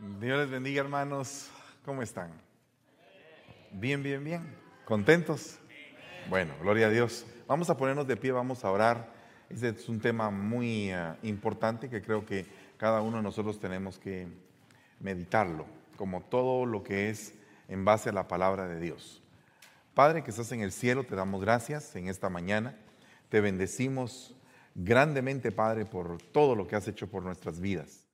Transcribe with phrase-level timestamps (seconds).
[0.00, 1.50] Dios les bendiga, hermanos.
[1.84, 2.32] ¿Cómo están?
[3.70, 4.56] Bien, bien, bien.
[4.86, 5.58] ¿Contentos?
[6.30, 7.26] Bueno, gloria a Dios.
[7.46, 9.12] Vamos a ponernos de pie, vamos a orar.
[9.50, 12.46] Este es un tema muy eh, importante que creo que
[12.78, 14.26] cada uno de nosotros tenemos que
[15.00, 15.66] meditarlo,
[15.98, 17.34] como todo lo que es
[17.68, 19.22] en base a la palabra de Dios.
[19.92, 22.74] Padre que estás en el cielo, te damos gracias en esta mañana.
[23.28, 24.34] Te bendecimos
[24.74, 28.09] grandemente, Padre, por todo lo que has hecho por nuestras vidas.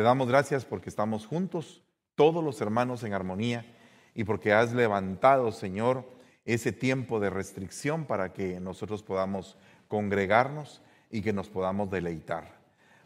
[0.00, 1.82] Te damos gracias porque estamos juntos,
[2.14, 3.66] todos los hermanos en armonía,
[4.14, 6.08] y porque has levantado, Señor,
[6.46, 9.58] ese tiempo de restricción para que nosotros podamos
[9.88, 12.50] congregarnos y que nos podamos deleitar.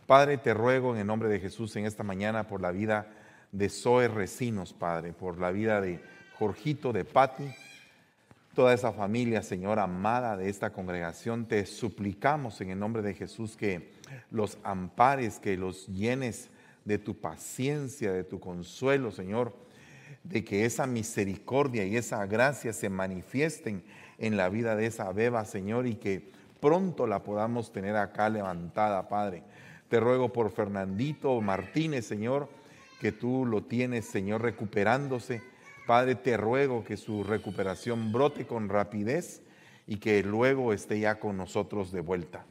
[0.07, 3.09] Padre, te ruego en el nombre de Jesús en esta mañana por la vida
[3.51, 6.01] de Zoe Recinos, Padre, por la vida de
[6.39, 7.53] Jorgito, de Patti,
[8.55, 13.57] toda esa familia, Señor, amada de esta congregación, te suplicamos en el nombre de Jesús
[13.57, 13.91] que
[14.31, 16.51] los ampares, que los llenes
[16.85, 19.55] de tu paciencia, de tu consuelo, Señor,
[20.23, 23.85] de que esa misericordia y esa gracia se manifiesten
[24.19, 29.09] en la vida de esa beba, Señor, y que pronto la podamos tener acá levantada,
[29.09, 29.43] Padre.
[29.89, 32.49] Te ruego por Fernandito Martínez, Señor,
[33.01, 35.43] que tú lo tienes, Señor, recuperándose.
[35.87, 39.43] Padre, te ruego que su recuperación brote con rapidez
[39.87, 42.47] y que luego esté ya con nosotros de vuelta.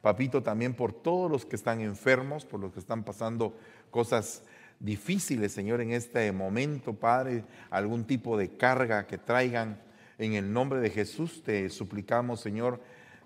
[0.00, 3.54] Papito, también por todos los que están enfermos, por los que están pasando
[3.90, 4.42] cosas
[4.80, 9.80] difíciles, Señor, en este momento, Padre, algún tipo de carga que traigan.
[10.18, 12.80] En el nombre de Jesús te suplicamos, Señor,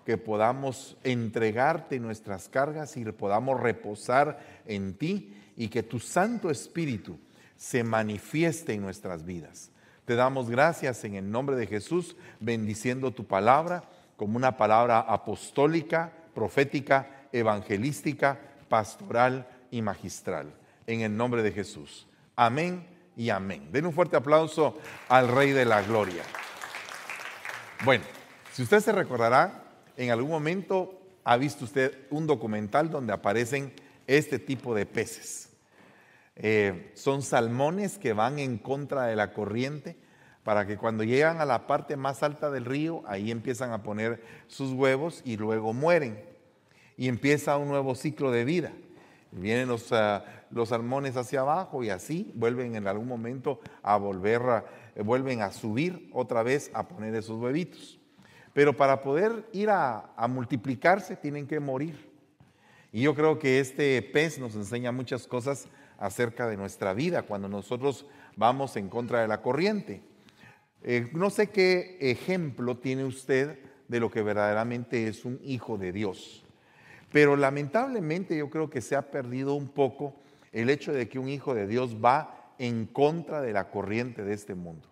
[0.05, 7.17] que podamos entregarte nuestras cargas y podamos reposar en ti y que tu Santo Espíritu
[7.55, 9.71] se manifieste en nuestras vidas.
[10.05, 13.83] Te damos gracias en el nombre de Jesús, bendiciendo tu palabra
[14.17, 20.53] como una palabra apostólica, profética, evangelística, pastoral y magistral.
[20.85, 22.07] En el nombre de Jesús.
[22.35, 23.69] Amén y amén.
[23.71, 24.77] Den un fuerte aplauso
[25.09, 26.21] al Rey de la Gloria.
[27.83, 28.03] Bueno,
[28.51, 29.63] si usted se recordará,
[29.97, 33.73] en algún momento ha visto usted un documental donde aparecen
[34.05, 35.49] este tipo de peces.
[36.35, 39.97] Eh, son salmones que van en contra de la corriente
[40.43, 44.23] para que cuando llegan a la parte más alta del río, ahí empiezan a poner
[44.45, 46.23] sus huevos y luego mueren.
[46.95, 48.71] Y empieza un nuevo ciclo de vida.
[49.35, 54.41] Vienen los, ah, los salmones hacia abajo y así vuelven en algún momento a volver,
[54.95, 57.99] eh, vuelven a subir otra vez a poner esos huevitos.
[58.53, 62.11] Pero para poder ir a, a multiplicarse tienen que morir.
[62.91, 65.67] Y yo creo que este pez nos enseña muchas cosas
[65.97, 68.05] acerca de nuestra vida cuando nosotros
[68.35, 70.03] vamos en contra de la corriente.
[70.83, 73.57] Eh, no sé qué ejemplo tiene usted
[73.87, 76.42] de lo que verdaderamente es un hijo de Dios.
[77.13, 80.15] Pero lamentablemente yo creo que se ha perdido un poco
[80.51, 84.33] el hecho de que un hijo de Dios va en contra de la corriente de
[84.33, 84.89] este mundo.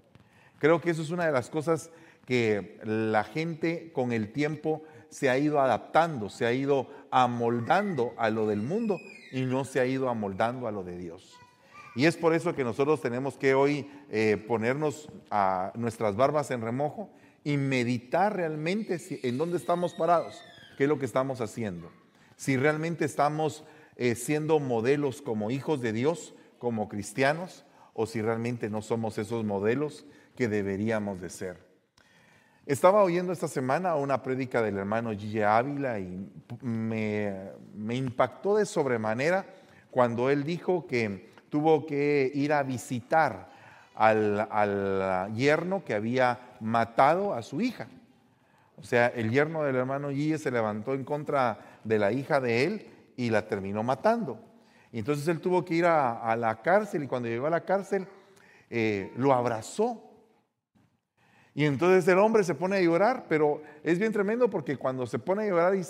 [0.59, 1.89] Creo que eso es una de las cosas
[2.27, 8.29] que la gente con el tiempo se ha ido adaptando, se ha ido amoldando a
[8.29, 8.99] lo del mundo
[9.31, 11.39] y no se ha ido amoldando a lo de Dios.
[11.95, 16.61] Y es por eso que nosotros tenemos que hoy eh, ponernos a nuestras barbas en
[16.61, 17.09] remojo
[17.43, 20.39] y meditar realmente en dónde estamos parados,
[20.77, 21.91] qué es lo que estamos haciendo
[22.41, 23.63] si realmente estamos
[23.97, 29.45] eh, siendo modelos como hijos de Dios, como cristianos, o si realmente no somos esos
[29.45, 31.63] modelos que deberíamos de ser.
[32.65, 36.31] Estaba oyendo esta semana una prédica del hermano Gille Ávila y
[36.63, 37.51] me,
[37.91, 39.45] impactó de sobremanera
[39.91, 43.51] cuando él dijo que tuvo que ir a visitar
[43.93, 47.87] al, al yerno que había matado a su hija.
[48.77, 52.63] O sea, el yerno del hermano Gille se levantó en contra de la hija de
[52.63, 54.39] él y la terminó matando.
[54.91, 58.07] Y entonces él tuvo que ir a, la cárcel y cuando llegó a la cárcel
[58.69, 60.03] eh, lo abrazó.
[61.53, 65.19] Y entonces el hombre se pone a llorar, pero es bien tremendo porque cuando se
[65.19, 65.81] pone a llorar y,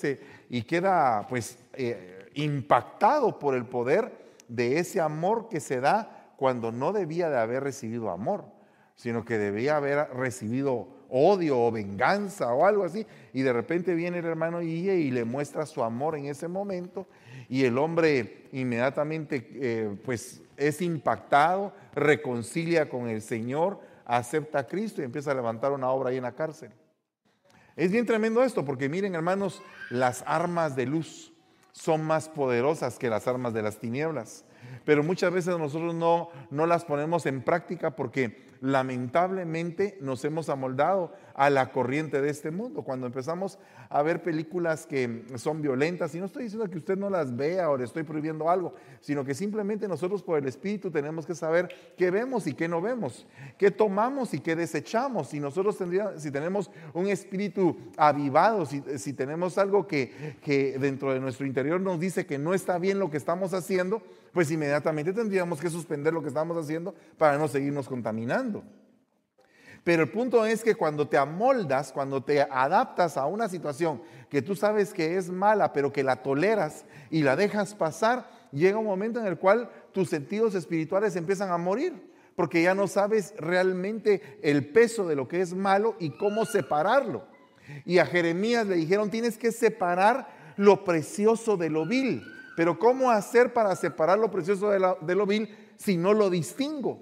[0.50, 4.12] y queda pues eh, impactado por el poder
[4.48, 8.46] de ese amor que se da cuando no debía de haber recibido amor,
[8.96, 13.06] sino que debía haber recibido odio o venganza o algo así.
[13.34, 17.08] Y de repente viene el hermano y le muestra su amor en ese momento.
[17.50, 25.02] Y el hombre inmediatamente eh, pues es impactado, reconcilia con el Señor, acepta a Cristo
[25.02, 26.72] y empieza a levantar una obra ahí en la cárcel.
[27.76, 31.34] Es bien tremendo esto porque miren hermanos, las armas de luz
[31.72, 34.46] son más poderosas que las armas de las tinieblas.
[34.86, 41.12] pero muchas veces nosotros no, no las ponemos en práctica porque lamentablemente nos hemos amoldado
[41.34, 42.84] a la corriente de este mundo.
[42.84, 43.58] Cuando empezamos
[43.90, 47.70] a ver películas que son violentas, y no estoy diciendo que usted no las vea
[47.72, 51.70] o le estoy prohibiendo algo, sino que simplemente nosotros por el Espíritu tenemos que saber
[51.98, 53.26] qué vemos y qué no vemos,
[53.58, 55.30] qué tomamos y qué desechamos.
[55.30, 61.14] Si nosotros tendríamos, si tenemos un espíritu avivado, si, si tenemos algo que, que dentro
[61.14, 65.14] de nuestro interior nos dice que no está bien lo que estamos haciendo, pues inmediatamente
[65.14, 68.64] tendríamos que suspender lo que estamos haciendo para no seguirnos contaminando.
[69.84, 74.42] Pero el punto es que cuando te amoldas, cuando te adaptas a una situación que
[74.42, 78.86] tú sabes que es mala, pero que la toleras y la dejas pasar, llega un
[78.86, 84.40] momento en el cual tus sentidos espirituales empiezan a morir, porque ya no sabes realmente
[84.44, 87.26] el peso de lo que es malo y cómo separarlo.
[87.86, 92.24] Y a Jeremías le dijeron, tienes que separar lo precioso de lo vil.
[92.56, 97.00] Pero ¿cómo hacer para separar lo precioso de, lo vil si no lo distingo?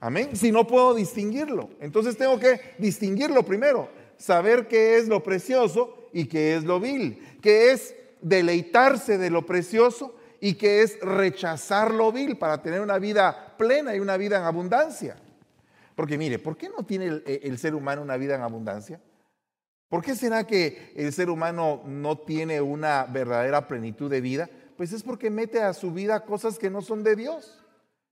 [0.00, 0.36] Amén.
[0.36, 1.70] Si no puedo distinguirlo.
[1.80, 3.88] Entonces tengo que distinguirlo primero.
[4.16, 7.38] Saber qué es lo precioso y qué es lo vil.
[7.40, 12.98] Qué es deleitarse de lo precioso y qué es rechazar lo vil para tener una
[12.98, 15.16] vida plena y una vida en abundancia.
[15.94, 19.00] Porque mire, ¿por qué no tiene el ser humano una vida en abundancia?
[19.92, 24.48] ¿Por qué será que el ser humano no tiene una verdadera plenitud de vida?
[24.74, 27.62] Pues es porque mete a su vida cosas que no son de Dios.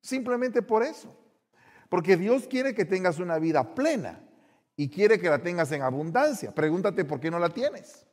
[0.02, 1.08] Simplemente por eso.
[1.88, 4.20] Porque Dios quiere que tengas una vida plena
[4.76, 6.54] y quiere que la tengas en abundancia.
[6.54, 8.04] Pregúntate por qué no la tienes.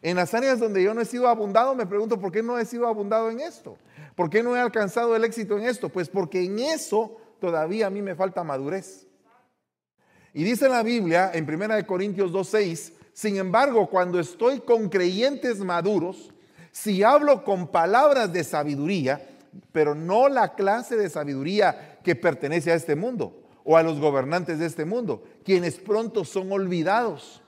[0.00, 2.64] En las áreas donde yo no he sido abundado, me pregunto por qué no he
[2.64, 3.76] sido abundado en esto.
[4.16, 5.90] ¿Por qué no he alcanzado el éxito en esto?
[5.90, 9.08] Pues porque en eso todavía a mí me falta madurez.
[10.34, 16.32] Y dice la Biblia en 1 Corintios 2.6, sin embargo, cuando estoy con creyentes maduros,
[16.70, 19.28] si hablo con palabras de sabiduría,
[19.72, 24.58] pero no la clase de sabiduría que pertenece a este mundo o a los gobernantes
[24.58, 27.42] de este mundo, quienes pronto son olvidados.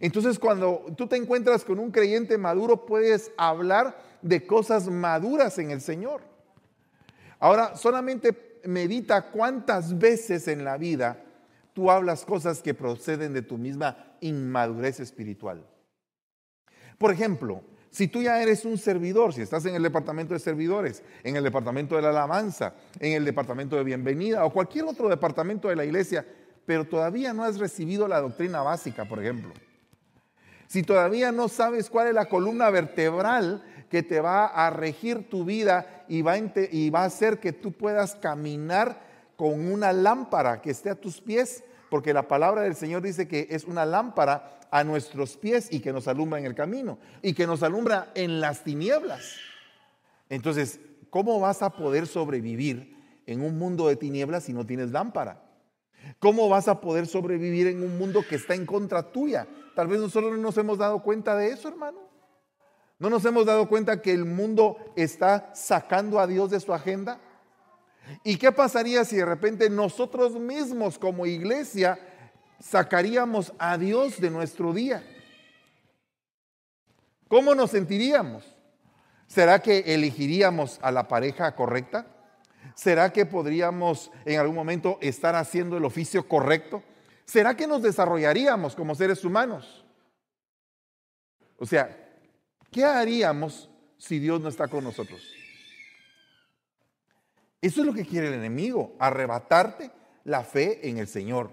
[0.00, 5.70] Entonces, cuando tú te encuentras con un creyente maduro, puedes hablar de cosas maduras en
[5.70, 6.22] el Señor.
[7.38, 11.23] Ahora, solamente medita cuántas veces en la vida
[11.74, 15.66] tú hablas cosas que proceden de tu misma inmadurez espiritual.
[16.96, 21.02] Por ejemplo, si tú ya eres un servidor, si estás en el departamento de servidores,
[21.22, 25.68] en el departamento de la alabanza, en el departamento de bienvenida o cualquier otro departamento
[25.68, 26.26] de la iglesia,
[26.64, 29.52] pero todavía no has recibido la doctrina básica, por ejemplo.
[30.66, 35.44] Si todavía no sabes cuál es la columna vertebral que te va a regir tu
[35.44, 40.70] vida y va, y va a hacer que tú puedas caminar con una lámpara que
[40.70, 44.82] esté a tus pies, porque la palabra del Señor dice que es una lámpara a
[44.82, 48.64] nuestros pies y que nos alumbra en el camino y que nos alumbra en las
[48.64, 49.36] tinieblas.
[50.28, 52.96] Entonces, ¿cómo vas a poder sobrevivir
[53.26, 55.42] en un mundo de tinieblas si no tienes lámpara?
[56.18, 59.46] ¿Cómo vas a poder sobrevivir en un mundo que está en contra tuya?
[59.74, 61.98] Tal vez nosotros no nos hemos dado cuenta de eso, hermano.
[62.98, 67.20] No nos hemos dado cuenta que el mundo está sacando a Dios de su agenda.
[68.22, 71.98] ¿Y qué pasaría si de repente nosotros mismos como iglesia
[72.60, 75.02] sacaríamos a Dios de nuestro día?
[77.28, 78.44] ¿Cómo nos sentiríamos?
[79.26, 82.06] ¿Será que elegiríamos a la pareja correcta?
[82.74, 86.82] ¿Será que podríamos en algún momento estar haciendo el oficio correcto?
[87.24, 89.84] ¿Será que nos desarrollaríamos como seres humanos?
[91.58, 91.96] O sea,
[92.70, 95.22] ¿qué haríamos si Dios no está con nosotros?
[97.64, 99.90] Eso es lo que quiere el enemigo, arrebatarte
[100.24, 101.48] la fe en el Señor.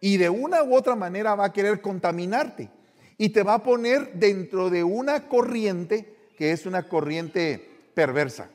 [0.00, 2.68] Y de una u otra manera va a querer contaminarte
[3.16, 8.50] y te va a poner dentro de una corriente que es una corriente perversa.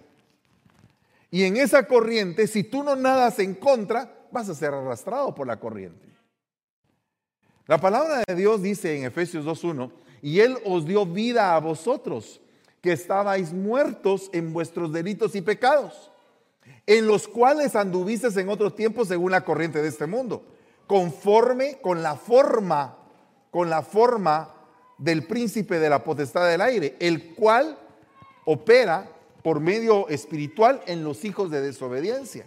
[1.30, 5.48] Y en esa corriente, si tú no nadas en contra, vas a ser arrastrado por
[5.48, 6.10] la corriente.
[7.68, 9.90] La palabra de Dios dice en Efesios 2.1,
[10.22, 12.42] y Él os dio vida a vosotros
[12.82, 16.12] que estabais muertos en vuestros delitos y pecados,
[16.88, 20.44] en los cuales anduvisteis en otro tiempo según la corriente de este mundo,
[20.88, 22.98] conforme con la forma,
[23.52, 24.56] con la forma
[24.98, 27.78] del príncipe de la potestad del aire, el cual
[28.46, 29.10] opera
[29.44, 32.46] por medio espiritual en los hijos de desobediencia.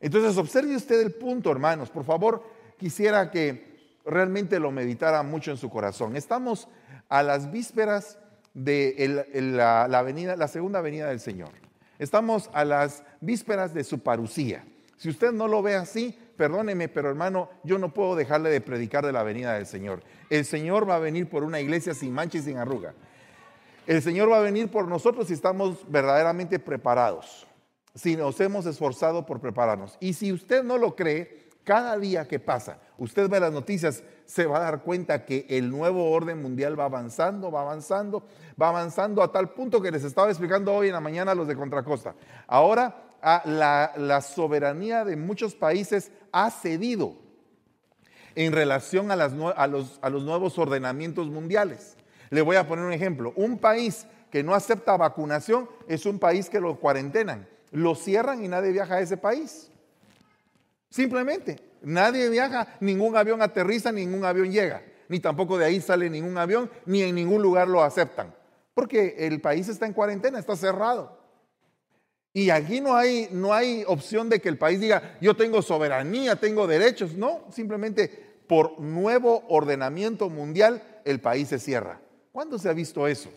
[0.00, 1.90] Entonces, observe usted el punto, hermanos.
[1.90, 2.42] Por favor,
[2.76, 6.16] quisiera que realmente lo meditara mucho en su corazón.
[6.16, 6.68] Estamos
[7.08, 8.18] a las vísperas
[8.54, 11.50] de la, avenida, la segunda venida del Señor.
[11.98, 14.64] Estamos a las vísperas de su parucía.
[14.96, 19.04] Si usted no lo ve así, perdóneme, pero hermano, yo no puedo dejarle de predicar
[19.04, 20.02] de la venida del Señor.
[20.30, 22.94] El Señor va a venir por una iglesia sin mancha y sin arruga.
[23.86, 27.46] El Señor va a venir por nosotros si estamos verdaderamente preparados,
[27.94, 29.98] si nos hemos esforzado por prepararnos.
[30.00, 34.46] Y si usted no lo cree, cada día que pasa, usted ve las noticias, se
[34.46, 38.26] va a dar cuenta que el nuevo orden mundial va avanzando, va avanzando,
[38.60, 41.48] va avanzando a tal punto que les estaba explicando hoy en la mañana a los
[41.48, 42.14] de Contracosta.
[42.46, 43.04] Ahora
[43.44, 47.16] la, soberanía de muchos países ha cedido
[48.34, 51.96] en relación los, a los nuevos ordenamientos mundiales.
[52.30, 53.32] Le voy a poner un ejemplo.
[53.36, 58.48] Un país que no acepta vacunación es un país que lo cuarentenan, lo cierran y
[58.48, 59.70] nadie viaja a ese país.
[60.90, 66.36] Simplemente, nadie viaja, ningún avión aterriza, ningún avión llega, ni tampoco de ahí sale ningún
[66.38, 68.34] avión, ni en ningún lugar lo aceptan,
[68.74, 71.24] porque el país está en cuarentena, está cerrado.
[72.36, 76.34] Y aquí no hay, no hay opción de que el país diga, yo tengo soberanía,
[76.34, 77.14] tengo derechos.
[77.14, 78.08] No, simplemente
[78.48, 82.00] por nuevo ordenamiento mundial el país se cierra.
[82.32, 83.30] ¿Cuándo se ha visto eso?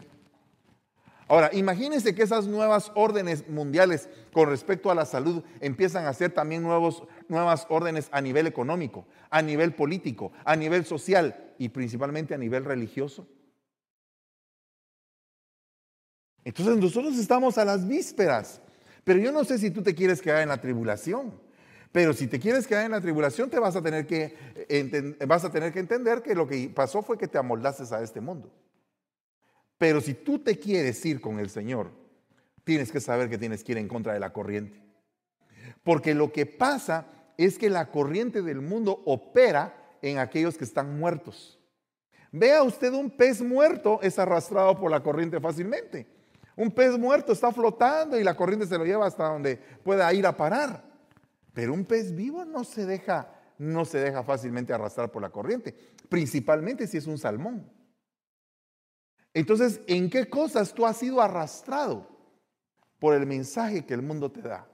[1.27, 6.31] Ahora, imagínense que esas nuevas órdenes mundiales con respecto a la salud empiezan a ser
[6.31, 12.33] también nuevos, nuevas órdenes a nivel económico, a nivel político, a nivel social y principalmente
[12.33, 13.27] a nivel religioso.
[16.43, 18.61] Entonces nosotros estamos a las vísperas
[19.07, 21.39] pero yo no sé si tú te quieres quedar en la tribulación.
[21.93, 24.35] Pero si te quieres quedar en la tribulación, te vas a tener que,
[25.25, 28.19] vas a tener que entender que lo que pasó fue que te amoldaste a este
[28.19, 28.53] mundo.
[29.77, 31.89] Pero si tú te quieres ir con el Señor,
[32.65, 34.83] tienes que saber que tienes que ir en contra de la corriente.
[35.83, 37.07] Porque lo que pasa
[37.37, 41.59] es que la corriente del mundo opera en aquellos que están muertos.
[42.31, 46.07] Vea usted un pez muerto es arrastrado por la corriente fácilmente.
[46.55, 50.25] Un pez muerto está flotando y la corriente se lo lleva hasta donde pueda ir
[50.25, 50.83] a parar.
[51.53, 55.75] Pero un pez vivo no se deja, no se deja fácilmente arrastrar por la corriente,
[56.09, 57.71] principalmente si es un salmón.
[59.33, 62.07] Entonces, ¿en qué cosas tú has sido arrastrado
[62.97, 64.67] por el mensaje que el mundo te da?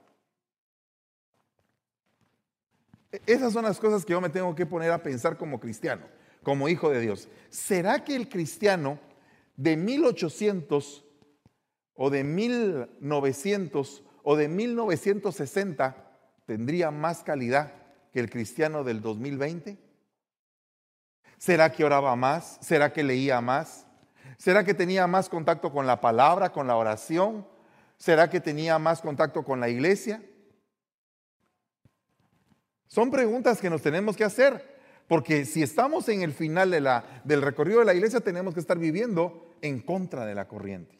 [3.03, 6.06] E-, esas son las cosas que yo me tengo que poner a pensar como cristiano,
[6.42, 7.28] como hijo de Dios.
[7.50, 8.98] ¿Será que el cristiano
[9.56, 11.04] de 1800
[11.94, 15.96] o de 1900 o de 1960
[16.46, 17.72] tendría más calidad
[18.12, 19.78] que el cristiano del 2020?
[21.38, 22.58] ¿Será que oraba más?
[22.60, 23.86] ¿Será que leía más?
[24.38, 27.46] ¿Será que tenía más contacto con la palabra, con la oración?
[27.96, 30.22] ¿Será que tenía más contacto con la iglesia?
[32.86, 34.74] Son preguntas que nos tenemos que hacer,
[35.08, 36.70] porque si estamos en el final
[37.24, 40.98] del recorrido de la iglesia, tenemos que estar viviendo en contra de la corriente.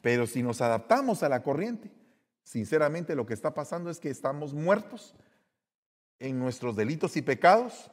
[0.00, 1.90] Pero si nos adaptamos a la corriente,
[2.42, 5.14] sinceramente lo que está pasando es que estamos muertos
[6.18, 7.90] en nuestros delitos y pecados,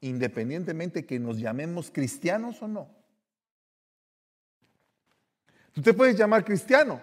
[0.00, 2.88] independientemente que nos llamemos cristianos o no.
[5.72, 7.00] Tú te puedes llamar cristiano,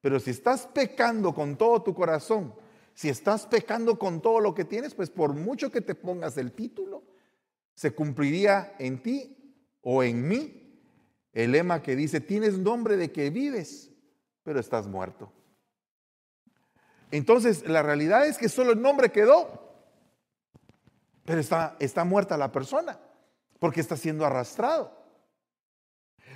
[0.00, 2.54] pero si estás pecando con todo tu corazón,
[2.94, 6.52] si estás pecando con todo lo que tienes, pues por mucho que te pongas el
[6.52, 7.02] título,
[7.74, 9.36] se cumpliría en ti
[9.82, 10.80] o en mí
[11.32, 13.90] el lema que dice, tienes nombre de que vives,
[14.44, 15.32] pero estás muerto.
[17.10, 19.74] Entonces, la realidad es que solo el nombre quedó,
[21.24, 23.00] pero está, está muerta la persona,
[23.58, 24.96] porque está siendo arrastrado.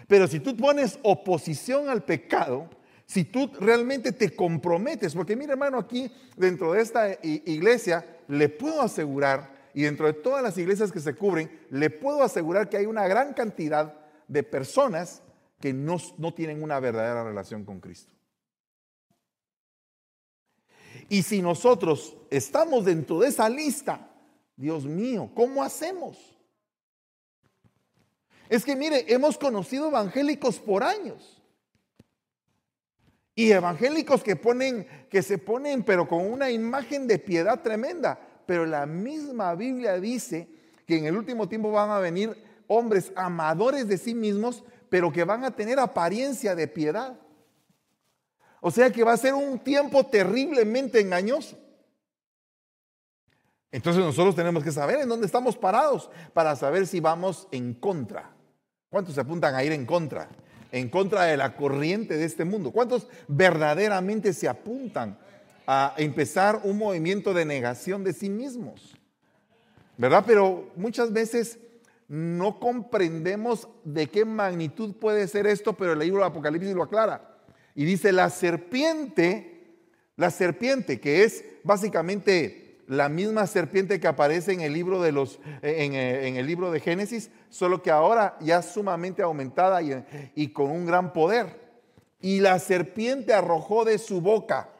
[0.08, 2.68] Pero si tú pones oposición al pecado,
[3.08, 8.82] si tú realmente te comprometes, porque mire hermano, aquí dentro de esta iglesia le puedo
[8.82, 12.86] asegurar, y dentro de todas las iglesias que se cubren, le puedo asegurar que hay
[12.86, 13.94] una gran cantidad
[14.26, 15.22] de personas
[15.58, 18.12] que no, no tienen una verdadera relación con Cristo.
[21.08, 24.10] Y si nosotros estamos dentro de esa lista,
[24.54, 26.36] Dios mío, ¿cómo hacemos?
[28.50, 31.37] Es que mire, hemos conocido evangélicos por años.
[33.38, 38.18] Y evangélicos que ponen, que se ponen, pero con una imagen de piedad tremenda.
[38.44, 40.48] Pero la misma Biblia dice
[40.84, 45.22] que en el último tiempo van a venir hombres amadores de sí mismos, pero que
[45.22, 47.16] van a tener apariencia de piedad.
[48.60, 51.56] O sea que va a ser un tiempo terriblemente engañoso.
[53.70, 58.32] Entonces nosotros tenemos que saber en dónde estamos parados para saber si vamos en contra.
[58.90, 60.28] ¿Cuántos se apuntan a ir en contra?
[60.70, 62.70] En contra de la corriente de este mundo.
[62.70, 65.18] ¿Cuántos verdaderamente se apuntan
[65.66, 68.96] a empezar un movimiento de negación de sí mismos?
[69.96, 70.24] ¿Verdad?
[70.26, 71.58] Pero muchas veces
[72.06, 77.38] no comprendemos de qué magnitud puede ser esto, pero el libro de Apocalipsis lo aclara.
[77.74, 79.76] Y dice, la serpiente,
[80.16, 85.38] la serpiente, que es básicamente la misma serpiente que aparece en el libro de los
[85.62, 90.04] en, el libro de Génesis, solo que ahora ya sumamente aumentada y,
[90.34, 91.68] y con un gran poder.
[92.20, 94.70] Y la serpiente arrojó de su boca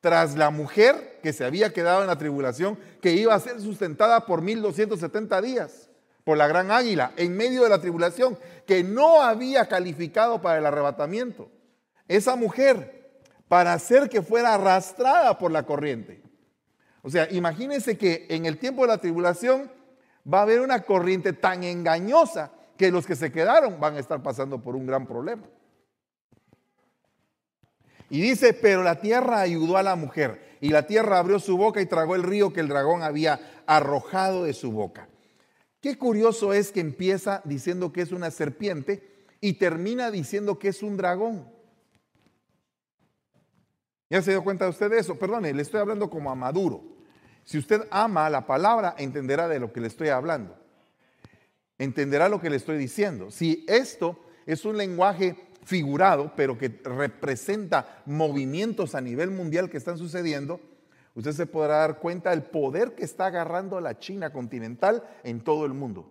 [0.00, 4.26] tras la mujer que se había quedado en la tribulación, que iba a ser sustentada
[4.26, 5.90] por 1270 días,
[6.24, 10.66] por la gran águila, en medio de la tribulación, que no había calificado para el
[10.66, 11.50] arrebatamiento.
[12.08, 16.21] Esa mujer, para hacer que fuera arrastrada por la corriente.
[17.02, 19.70] O sea, imagínense que en el tiempo de la tribulación
[20.32, 24.22] va a haber una corriente tan engañosa que los que se quedaron van a estar
[24.22, 25.44] pasando por un gran problema.
[28.08, 31.80] Y dice, pero la tierra ayudó a la mujer, y la tierra abrió su boca
[31.80, 35.08] y tragó el río que el dragón había arrojado de su boca.
[35.80, 40.82] Qué curioso es que empieza diciendo que es una serpiente y termina diciendo que es
[40.82, 41.50] un dragón.
[44.08, 45.18] ¿Ya se dio cuenta usted de eso?
[45.18, 46.91] Perdone, le estoy hablando como a Maduro.
[47.44, 50.56] Si usted ama la palabra, entenderá de lo que le estoy hablando.
[51.78, 53.30] Entenderá lo que le estoy diciendo.
[53.30, 59.98] Si esto es un lenguaje figurado, pero que representa movimientos a nivel mundial que están
[59.98, 60.60] sucediendo,
[61.14, 65.66] usted se podrá dar cuenta del poder que está agarrando la China continental en todo
[65.66, 66.08] el mundo.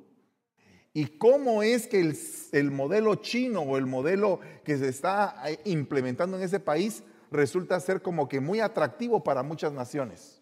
[0.94, 2.18] Y cómo es que el,
[2.52, 7.80] el, modelo chino o el modelo que se está eh, implementando en ese país resulta
[7.80, 10.41] ser como que muy atractivo para muchas naciones.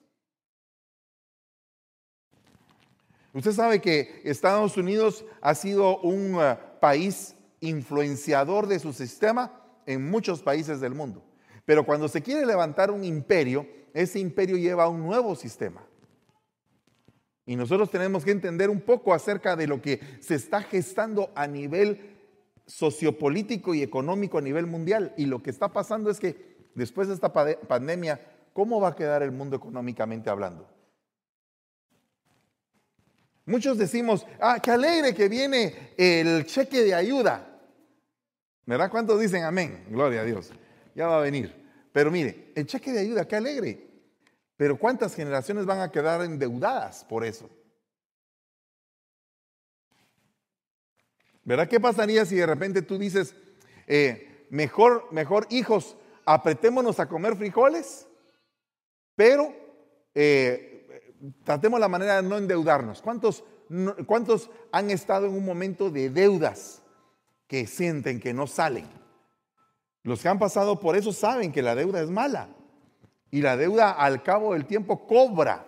[3.33, 10.09] Usted sabe que Estados Unidos ha sido un eh, país influenciador de su sistema en
[10.09, 11.23] muchos países del mundo.
[11.65, 15.85] Pero cuando se quiere levantar un imperio, ese imperio lleva a un nuevo sistema.
[17.45, 21.47] Y nosotros tenemos que entender un poco acerca de lo que se está gestando a
[21.47, 22.17] nivel
[22.65, 25.13] sociopolítico y económico a nivel mundial.
[25.17, 28.21] Y lo que está pasando es que después de esta pandemia,
[28.53, 30.67] ¿cómo va a quedar el mundo económicamente hablando?
[33.49, 37.59] Muchos decimos, ah, qué alegre que viene el cheque de ayuda.
[38.63, 38.91] ¿Verdad?
[38.91, 39.85] ¿Cuántos dicen amén?
[39.89, 40.51] Gloria a Dios.
[40.93, 41.55] Ya va a venir.
[41.91, 43.87] Pero mire, el cheque de ayuda, qué alegre.
[44.55, 47.49] Pero ¿cuántas generaciones van a quedar endeudadas por eso?
[51.43, 51.67] ¿Verdad?
[51.67, 53.33] ¿Qué pasaría si de repente tú dices,
[53.87, 58.05] eh, mejor, mejor hijos, apretémonos a comer frijoles,
[59.15, 59.55] pero
[60.13, 60.68] eh,
[61.43, 63.01] tratemos la manera de no endeudarnos?
[63.01, 63.43] ¿Cuántos,
[64.05, 66.81] ¿Cuántos han estado en un momento de deudas?
[67.49, 68.85] que sienten que no salen.
[70.03, 72.47] Los que han pasado por eso saben que la deuda es mala.
[73.31, 75.67] Y la deuda al cabo del tiempo cobra,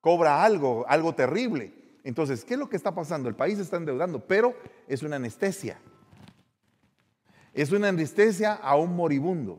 [0.00, 1.72] cobra algo, algo terrible.
[2.04, 3.28] Entonces, ¿qué es lo que está pasando?
[3.28, 4.54] El país está endeudando, pero
[4.86, 5.80] es una anestesia.
[7.54, 9.58] Es una anestesia a un moribundo.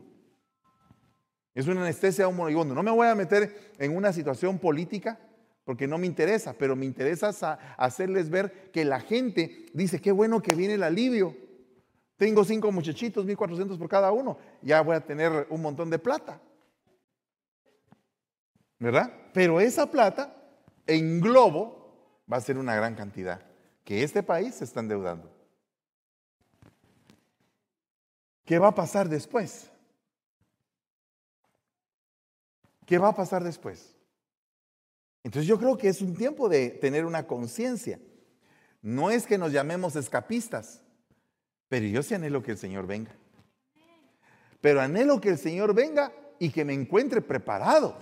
[1.58, 2.72] Es una anestesia a un moribundo.
[2.72, 5.18] No me voy a meter en una situación política
[5.64, 10.40] porque no me interesa, pero me interesa hacerles ver que la gente dice, qué bueno
[10.40, 11.36] que viene el alivio.
[12.16, 14.38] Tengo cinco muchachitos, 1400 por cada uno.
[14.62, 16.40] Ya voy a tener un montón de plata.
[18.78, 19.12] ¿Verdad?
[19.32, 20.36] Pero esa plata
[20.86, 23.42] en globo va a ser una gran cantidad
[23.82, 25.28] que este país se está endeudando.
[28.44, 29.72] ¿Qué va a pasar después?
[32.88, 33.94] ¿Qué va a pasar después?
[35.22, 38.00] Entonces yo creo que es un tiempo de tener una conciencia.
[38.80, 40.80] No es que nos llamemos escapistas,
[41.68, 43.14] pero yo sí anhelo que el Señor venga.
[44.62, 47.94] Pero anhelo que el Señor venga y que me encuentre preparado.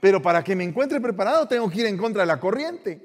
[0.00, 3.04] Pero para que me encuentre preparado tengo que ir en contra de la corriente.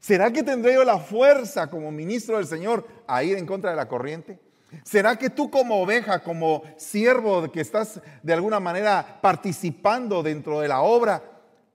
[0.00, 3.76] ¿Será que tendré yo la fuerza como ministro del Señor a ir en contra de
[3.76, 4.40] la corriente?
[4.82, 10.68] ¿Será que tú como oveja, como siervo que estás de alguna manera participando dentro de
[10.68, 11.22] la obra,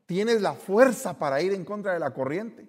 [0.05, 2.67] tienes la fuerza para ir en contra de la corriente?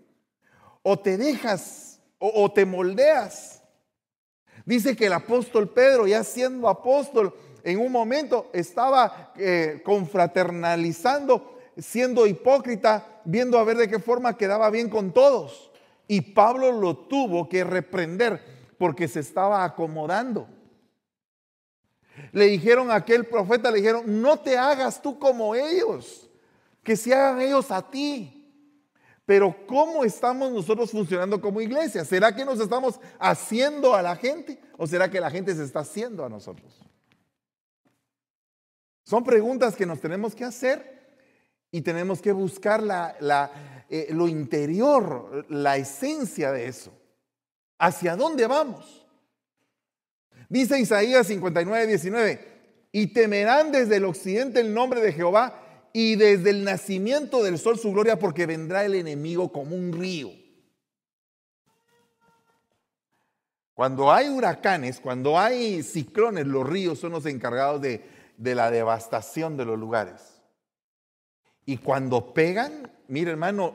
[0.82, 3.62] ¿O te dejas o, te moldeas
[4.66, 12.26] Dice que el apóstol Pedro, ya siendo apóstol, en un momento estaba eh, confraternalizando, siendo
[12.26, 15.70] hipócrita, viendo a ver de qué forma quedaba bien con todos.
[16.06, 20.48] Y Pablo lo tuvo que reprender porque se estaba acomodando.
[22.32, 26.30] Le dijeron a aquel profeta, le dijeron, no te hagas tú como ellos,
[26.82, 28.50] que se hagan ellos a ti.
[29.26, 32.06] Pero ¿cómo estamos nosotros funcionando como iglesia?
[32.06, 35.80] ¿Será que nos estamos haciendo a la gente o será que la gente se está
[35.80, 36.80] haciendo a nosotros?
[39.04, 41.18] Son preguntas que nos tenemos que hacer
[41.70, 42.82] y tenemos que buscar
[43.90, 46.94] eh, lo interior, la esencia de eso.
[47.80, 49.06] ¿Hacia dónde vamos?
[50.50, 52.48] Dice Isaías 59, 19,
[52.92, 57.78] y temerán desde el occidente el nombre de Jehová y desde el nacimiento del sol
[57.78, 60.30] su gloria, porque vendrá el enemigo como un río.
[63.72, 68.04] Cuando hay huracanes, cuando hay ciclones, los ríos son los encargados de,
[68.36, 70.42] la devastación de los lugares.
[71.64, 73.74] Y cuando pegan, mire hermano,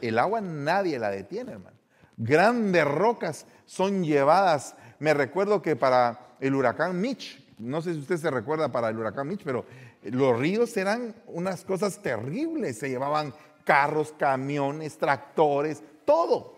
[0.00, 1.81] el agua nadie la detiene, hermano.
[2.24, 4.76] Grandes rocas son llevadas.
[5.00, 8.96] Me recuerdo que para el huracán Mitch, no sé si usted se recuerda para el
[8.96, 9.64] huracán Mitch, pero
[10.04, 12.78] los ríos eran unas cosas terribles.
[12.78, 16.54] Se llevaban carros, camiones, tractores, todo.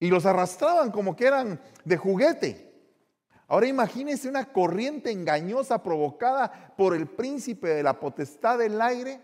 [0.00, 2.72] Y los arrastraban como que eran de juguete.
[3.46, 9.20] Ahora imagínese una corriente engañosa provocada por el príncipe de la potestad del aire,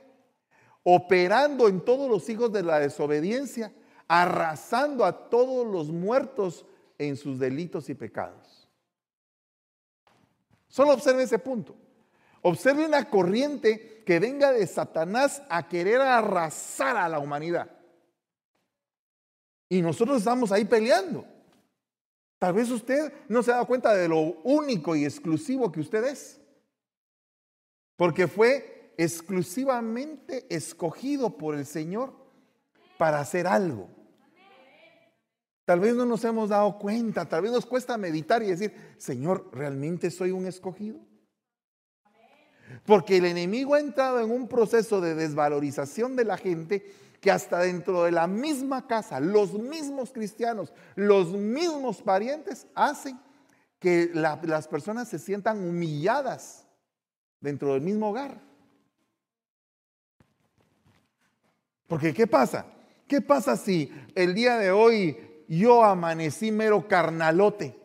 [0.85, 3.73] operando en todos los hijos de la desobediencia,
[4.09, 6.65] arrasando a todos los muertos
[6.97, 8.69] en sus delitos y pecados.
[10.67, 11.77] Solo observe ese punto.
[12.43, 17.71] Observe una corriente que venga de Satanás a querer arrasar a la humanidad.
[19.69, 21.27] Y nosotros estamos ahí peleando.
[22.39, 26.05] Tal vez usted no se ha dado cuenta de lo único y exclusivo que usted
[26.05, 26.41] es.
[27.97, 32.15] Porque fue exclusivamente escogido por el Señor
[32.97, 33.98] para hacer algo.
[35.69, 39.51] Tal vez no nos hemos dado cuenta, tal vez nos cuesta meditar y decir, Señor,
[39.53, 40.99] ¿realmente soy un escogido?
[42.87, 47.59] Porque el enemigo ha entrado en un proceso de desvalorización de la gente que hasta
[47.59, 53.21] dentro de la misma casa, los mismos cristianos, los mismos parientes hacen
[53.79, 56.67] que las personas se sientan humilladas
[57.43, 58.41] dentro del mismo hogar.
[61.87, 62.65] Porque ¿qué pasa?
[63.07, 67.77] ¿Qué pasa si el día de hoy yo amanecí mero carnalote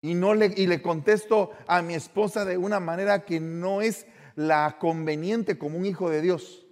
[0.00, 4.06] y, no le, y le contesto a mi esposa de una manera que no es
[4.34, 6.66] la conveniente como un hijo de Dios?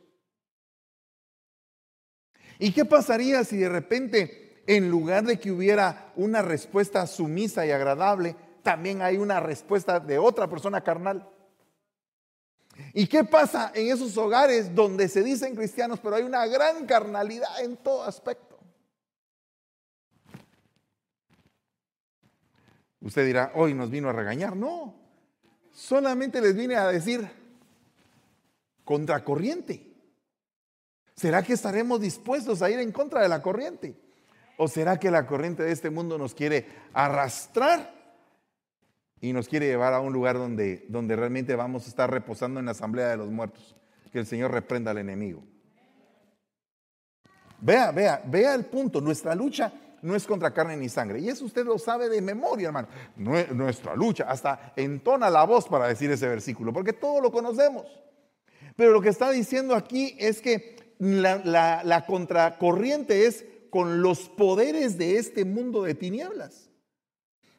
[2.59, 7.71] ¿Y qué pasaría si de repente, en lugar de que hubiera una respuesta sumisa y
[7.71, 11.27] agradable, también hay una respuesta de otra persona carnal?
[12.93, 17.63] ¿Y qué pasa en esos hogares donde se dicen cristianos, pero hay una gran carnalidad
[17.63, 18.50] en todo aspecto?
[23.01, 24.57] Usted dirá, hoy nos vino a regañar.
[24.57, 24.95] No,
[25.73, 27.29] solamente les vine a decir
[28.85, 29.87] contracorriente.
[31.15, 33.95] ¿Será que estaremos dispuestos a ir en contra de la corriente?
[34.57, 37.95] ¿O será que la corriente de este mundo nos quiere arrastrar
[39.21, 42.67] y nos quiere llevar a un lugar donde, donde realmente vamos a estar reposando en
[42.67, 43.77] la asamblea de los muertos?
[44.13, 45.43] Que el Señor reprenda al enemigo.
[47.61, 49.01] Vea, vea, vea el punto.
[49.01, 51.21] Nuestra lucha no es contra carne ni sangre.
[51.21, 52.89] Y eso usted lo sabe de memoria, hermano.
[53.17, 57.87] Nuestra lucha, hasta entona la voz para decir ese versículo, porque todo lo conocemos.
[58.77, 65.17] Pero lo que está diciendo aquí es que la, contracorriente es con los poderes de
[65.17, 66.71] este mundo de tinieblas.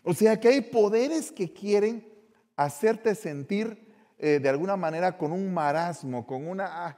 [0.04, 2.08] O sea que hay poderes que quieren
[2.56, 6.88] hacerte sentir eh, de alguna manera con un marasmo, con una...
[6.88, 6.98] Ah,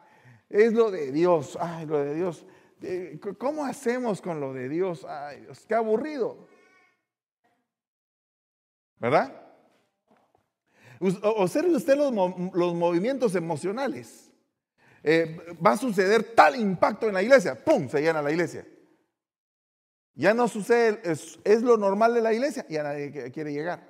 [0.49, 2.45] es lo de Dios, ay, lo de Dios.
[2.85, 5.05] Eh, ¿Cómo hacemos con lo de Dios?
[5.05, 6.47] Ay, Dios, qué aburrido.
[8.99, 9.41] ¿Verdad?
[10.99, 12.13] Observe usted los,
[12.53, 14.29] los movimientos emocionales.
[15.01, 17.87] Eh, va a suceder tal impacto en la iglesia, ¡pum!
[17.89, 18.65] Se llena la iglesia.
[20.15, 23.85] Ya no sucede, es, lo normal de la iglesia, ya nadie quiere llegar.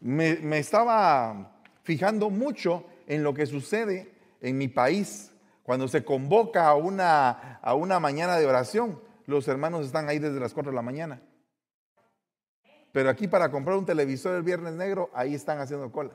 [0.00, 5.29] Me, estaba fijando mucho en lo que sucede en mi país
[5.70, 9.00] cuando se convoca a una, a una mañana de oración.
[9.26, 11.22] Los hermanos están ahí desde las 4 de la mañana.
[12.90, 16.10] Pero aquí para comprar un televisor el viernes negro, ahí están haciendo cola.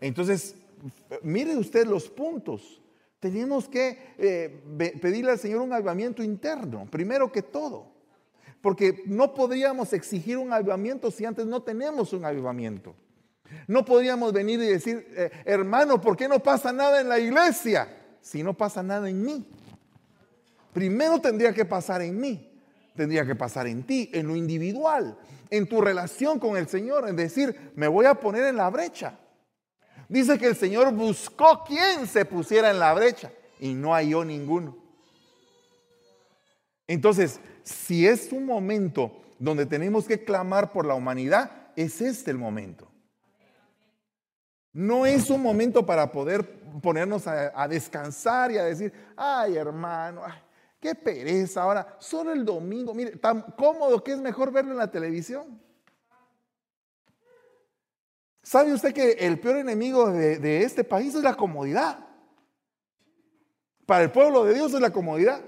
[0.00, 0.56] Entonces,
[1.22, 2.82] mire usted los puntos.
[3.20, 7.86] Tenemos que eh, pedirle al Señor un avivamiento interno, primero que todo.
[8.60, 12.96] Porque no podríamos exigir un avivamiento si antes no tenemos un avivamiento.
[13.66, 17.88] No podríamos venir y decir, eh, hermano, ¿por qué no pasa nada en la iglesia?
[18.20, 19.46] Si no pasa nada en mí.
[20.72, 22.48] Primero tendría que pasar en mí.
[22.96, 25.16] Tendría que pasar en ti, en lo individual,
[25.48, 29.18] en tu relación con el Señor, en decir, me voy a poner en la brecha.
[30.08, 34.76] Dice que el Señor buscó quien se pusiera en la brecha y no halló ninguno.
[36.86, 42.36] Entonces, si es un momento donde tenemos que clamar por la humanidad, es este el
[42.36, 42.91] momento.
[44.72, 50.22] No es un momento para poder ponernos a, descansar y a decir, ay hermano,
[50.80, 54.90] qué pereza ahora, solo el domingo, mire, tan cómodo que es mejor verlo en la
[54.90, 55.60] televisión.
[58.42, 61.98] ¿Sabe usted que el peor enemigo de, de este país es la comodidad?
[63.86, 65.40] Para el pueblo de Dios es la comodidad.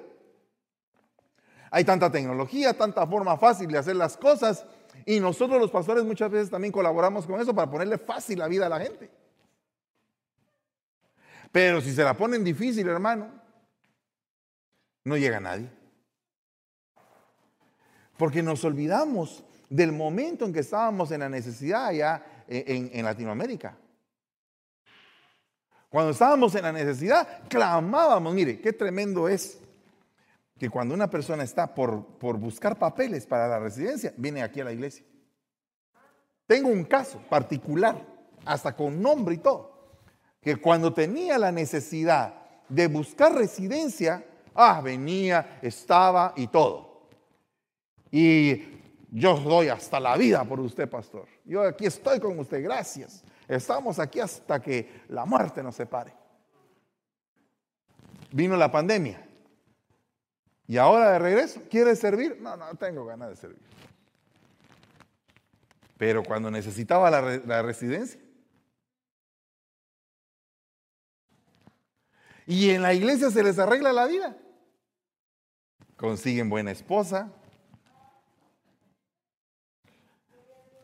[1.70, 4.64] Hay tanta tecnología, tanta forma fácil de hacer las cosas
[5.06, 8.66] y nosotros los pastores muchas veces también colaboramos con eso para ponerle fácil la vida
[8.66, 9.10] a la gente.
[11.52, 13.30] Pero si se la ponen difícil, hermano,
[15.04, 15.70] no llega nadie.
[18.16, 23.76] Porque nos olvidamos del momento en que estábamos en la necesidad allá en, en Latinoamérica.
[25.90, 29.60] Cuando estábamos en la necesidad, clamábamos, mire, qué tremendo es
[30.64, 34.64] que cuando una persona está por, por buscar papeles para la residencia, viene aquí a
[34.64, 35.04] la iglesia.
[36.46, 38.02] Tengo un caso particular,
[38.46, 39.98] hasta con nombre y todo,
[40.40, 42.32] que cuando tenía la necesidad
[42.66, 44.24] de buscar residencia,
[44.54, 47.08] ah, venía, estaba y todo.
[48.10, 48.64] Y
[49.10, 51.28] yo doy hasta la vida por usted, pastor.
[51.44, 53.22] Yo aquí estoy con usted, gracias.
[53.46, 56.14] Estamos aquí hasta que la muerte nos separe.
[58.32, 59.28] Vino la pandemia.
[60.66, 62.40] Y ahora de regreso, ¿quiere servir?
[62.40, 63.62] No, no tengo ganas de servir.
[65.98, 68.20] Pero cuando necesitaba la, residencia.
[72.46, 74.36] Y en la iglesia se les arregla la vida.
[75.96, 77.32] Consiguen buena esposa,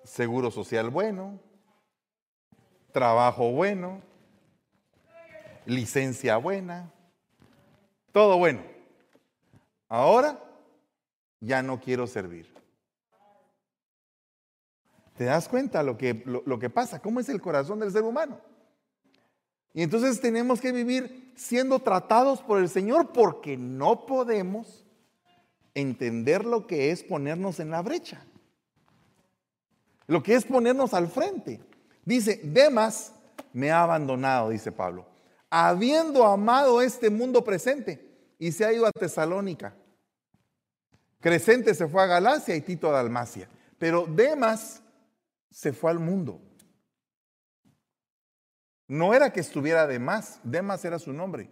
[0.05, 1.41] seguro social bueno,
[2.93, 4.01] trabajo bueno,
[5.67, 6.91] licencia buena,
[8.13, 8.80] todo bueno.
[9.91, 10.39] Ahora
[11.41, 12.47] ya no quiero servir.
[15.17, 17.03] ¿Te das cuenta lo que, lo, que pasa?
[17.03, 18.41] ¿Cómo es el corazón del ser humano?
[19.75, 24.87] Y entonces tenemos que vivir siendo tratados por el Señor porque no podemos
[25.75, 28.25] entender lo que es ponernos en la brecha.
[30.07, 31.61] Lo que es ponernos al frente.
[32.05, 33.13] Dice, Demas
[33.53, 35.07] me ha abandonado, dice Pablo,
[35.51, 39.75] habiendo amado este mundo presente y se ha ido a Tesalónica.
[41.21, 43.49] Crescente se fue a Galacia y Tito a Dalmacia.
[43.79, 44.83] Pero Demas
[45.51, 46.41] se fue al mundo.
[48.89, 51.51] No era que estuviera Demas, Demas era su nombre.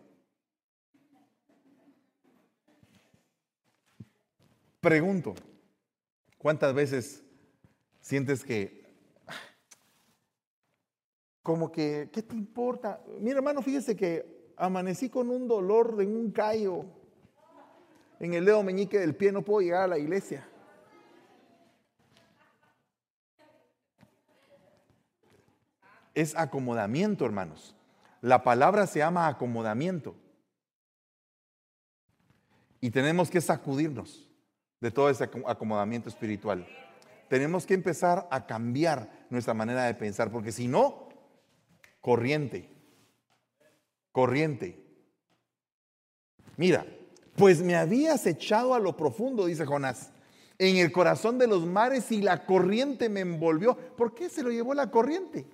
[4.80, 5.34] Pregunto,
[6.38, 7.22] ¿cuántas veces
[8.00, 8.84] sientes que,
[11.42, 13.02] como que, ¿qué te importa?
[13.20, 16.86] Mi hermano, fíjese que amanecí con un dolor de un callo
[18.20, 20.46] en el dedo meñique del pie, no puedo llegar a la iglesia.
[26.14, 27.76] Es acomodamiento, hermanos.
[28.20, 30.16] La palabra se llama acomodamiento.
[32.80, 34.28] Y tenemos que sacudirnos
[34.80, 36.66] de todo ese acomodamiento espiritual.
[37.28, 41.08] Tenemos que empezar a cambiar nuestra manera de pensar, porque si no,
[42.00, 42.68] corriente,
[44.10, 44.84] corriente.
[46.56, 46.86] Mira,
[47.38, 50.10] pues me habías echado a lo profundo, dice Jonás,
[50.58, 53.76] en el corazón de los mares y la corriente me envolvió.
[53.76, 55.46] ¿Por qué se lo llevó la corriente?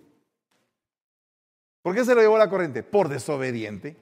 [1.83, 2.83] ¿Por qué se lo llevó la corriente?
[2.83, 3.97] Por desobediente.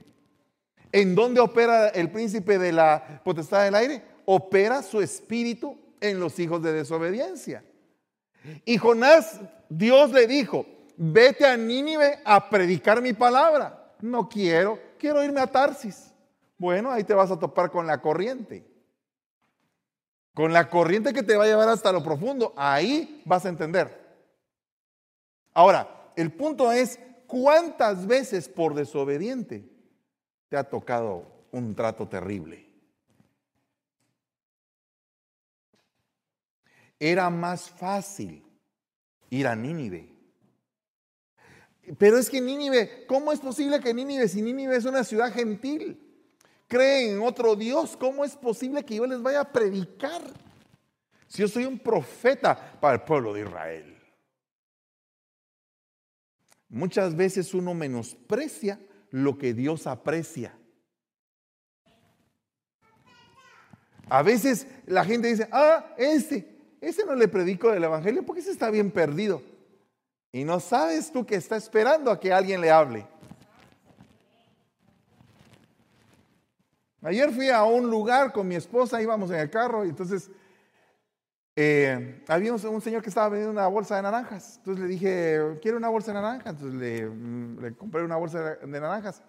[0.93, 4.03] ¿En dónde opera el príncipe de la potestad del aire?
[4.25, 7.65] Opera su espíritu en los hijos de desobediencia.
[8.65, 10.67] Y Jonás, Dios le dijo,
[10.97, 13.95] vete a Nínive a predicar mi palabra.
[14.01, 16.12] No quiero, quiero irme a Tarsis.
[16.63, 18.65] Bueno, ahí te vas a topar con la corriente.
[20.33, 22.55] Con la corriente que te va a llevar hasta lo profundo.
[22.57, 24.01] Ahí vas a entender.
[25.53, 29.69] Ahora, el punto es, ¿cuántas veces por desobediente
[30.49, 32.73] te ha tocado un trato terrible?
[37.01, 38.47] Era más fácil
[39.31, 40.15] ir a Nínive.
[41.99, 46.02] Pero es que Nínive, ¿cómo es posible que Nínive, si Nínive es una ciudad gentil?
[46.73, 50.23] Creen en otro Dios, ¿cómo es posible que yo les vaya a predicar?
[51.27, 53.99] Si yo soy un profeta para el pueblo de Israel.
[56.71, 58.81] Muchas veces uno menosprecia
[59.11, 60.57] lo que Dios aprecia.
[64.09, 66.49] A veces la gente dice, ah, ese,
[66.81, 69.43] ese no le predico del Evangelio porque ese está bien perdido.
[70.33, 73.07] Y no sabes tú que está esperando a que alguien le hable.
[77.03, 80.31] Ayer fui a un lugar con mi esposa, íbamos en el carro y entonces
[81.57, 84.59] eh, había un, señor que estaba vendiendo una bolsa de naranjas.
[84.59, 86.55] Entonces le dije, ¿quiere una bolsa de naranjas?
[86.55, 89.23] Entonces le, mm, le, compré una bolsa de naranjas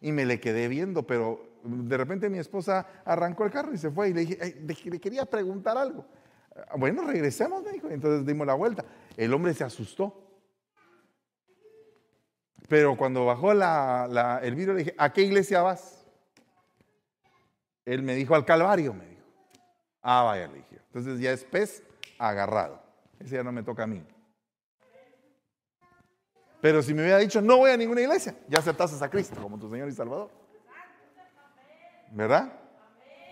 [0.00, 3.90] y me le quedé viendo, pero de repente mi esposa arrancó el carro y se
[3.90, 6.04] fue y le dije, le quería preguntar algo.
[6.76, 7.88] Bueno, regresemos, me dijo.
[7.88, 8.84] Entonces dimos la vuelta.
[9.16, 10.28] El hombre se asustó.
[12.68, 16.01] Pero cuando bajó el vidrio le dije, ¿a qué iglesia vas?
[17.84, 19.22] Él me dijo, al Calvario, me dijo.
[20.02, 20.64] Ah, vaya, le.
[20.70, 21.82] Entonces ya es pez
[22.18, 22.82] agarrado.
[23.18, 24.04] Ese ya no me toca a mí.
[26.60, 29.58] Pero si me hubiera dicho, no voy a ninguna iglesia, ya aceptaste a Cristo como
[29.58, 30.30] tu Señor y Salvador.
[32.12, 32.52] ¿Verdad?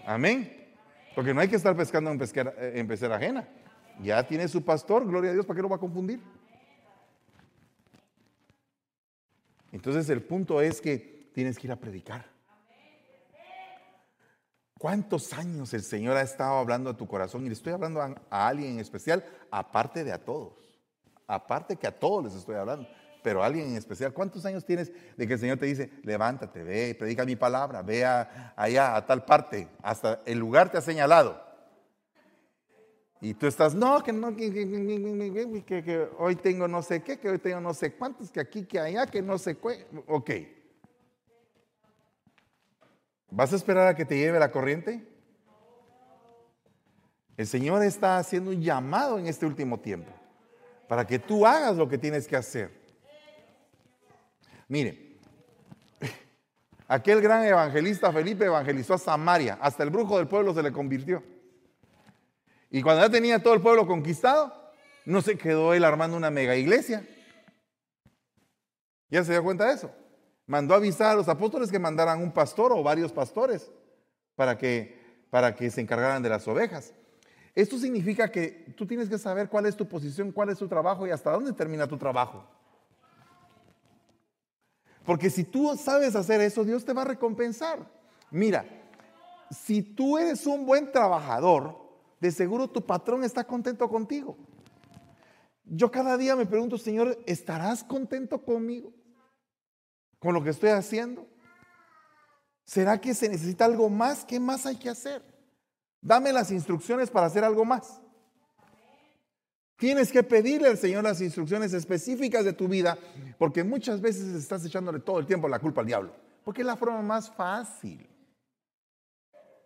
[0.04, 0.74] Amén.
[1.14, 3.46] Porque no hay que estar pescando en, pesquera, en pecera ajena.
[4.02, 6.20] Ya tiene su pastor, gloria a Dios, ¿para qué lo va a confundir?
[9.70, 12.39] Entonces el punto es que tienes que ir a predicar.
[14.80, 17.44] ¿Cuántos años el Señor ha estado hablando a tu corazón?
[17.44, 20.54] Y le estoy hablando a, alguien en especial, aparte de a todos.
[21.26, 22.88] Aparte que a todos les estoy hablando,
[23.22, 24.14] pero a alguien en especial.
[24.14, 28.06] ¿Cuántos años tienes de que el Señor te dice, levántate, ve, predica mi palabra, ve
[28.06, 31.38] allá a tal parte, hasta el lugar te ha señalado?
[33.20, 37.38] Y tú estás, no, que no, que, que, hoy tengo no sé qué, que hoy
[37.38, 39.86] tengo no sé cuántos, que aquí, que allá, que no sé qué.
[40.06, 40.30] Ok.
[43.30, 45.06] ¿Vas a esperar a que te lleve la corriente?
[47.36, 50.12] El Señor está haciendo un llamado en este último tiempo
[50.88, 52.70] para que tú hagas lo que tienes que hacer.
[54.66, 55.16] Mire,
[56.88, 61.22] aquel gran evangelista Felipe evangelizó a Samaria, hasta el brujo del pueblo se le convirtió.
[62.70, 64.52] Y cuando ya tenía todo el pueblo conquistado,
[65.04, 67.06] no se quedó él armando una mega iglesia.
[69.08, 69.90] ¿Ya se dio cuenta de eso?
[70.50, 73.70] Mandó avisar a los apóstoles que mandaran un pastor o varios pastores
[74.34, 74.98] para que,
[75.30, 76.92] para que se encargaran de las ovejas.
[77.54, 81.06] Esto significa que tú tienes que saber cuál es tu posición, cuál es tu trabajo
[81.06, 82.44] y hasta dónde termina tu trabajo.
[85.04, 87.88] Porque si tú sabes hacer eso, Dios te va a recompensar.
[88.32, 88.66] Mira,
[89.52, 91.78] si tú eres un buen trabajador,
[92.18, 94.36] de seguro tu patrón está contento contigo.
[95.64, 98.92] Yo cada día me pregunto, Señor, ¿estarás contento conmigo?
[100.20, 101.26] Con lo que estoy haciendo?
[102.64, 104.24] ¿Será que se necesita algo más?
[104.24, 105.22] ¿Qué más hay que hacer?
[106.00, 108.00] Dame las instrucciones para hacer algo más.
[109.76, 112.98] Tienes que pedirle al Señor las instrucciones específicas de tu vida,
[113.38, 116.76] porque muchas veces estás echándole todo el tiempo la culpa al diablo, porque es la
[116.76, 118.06] forma más fácil.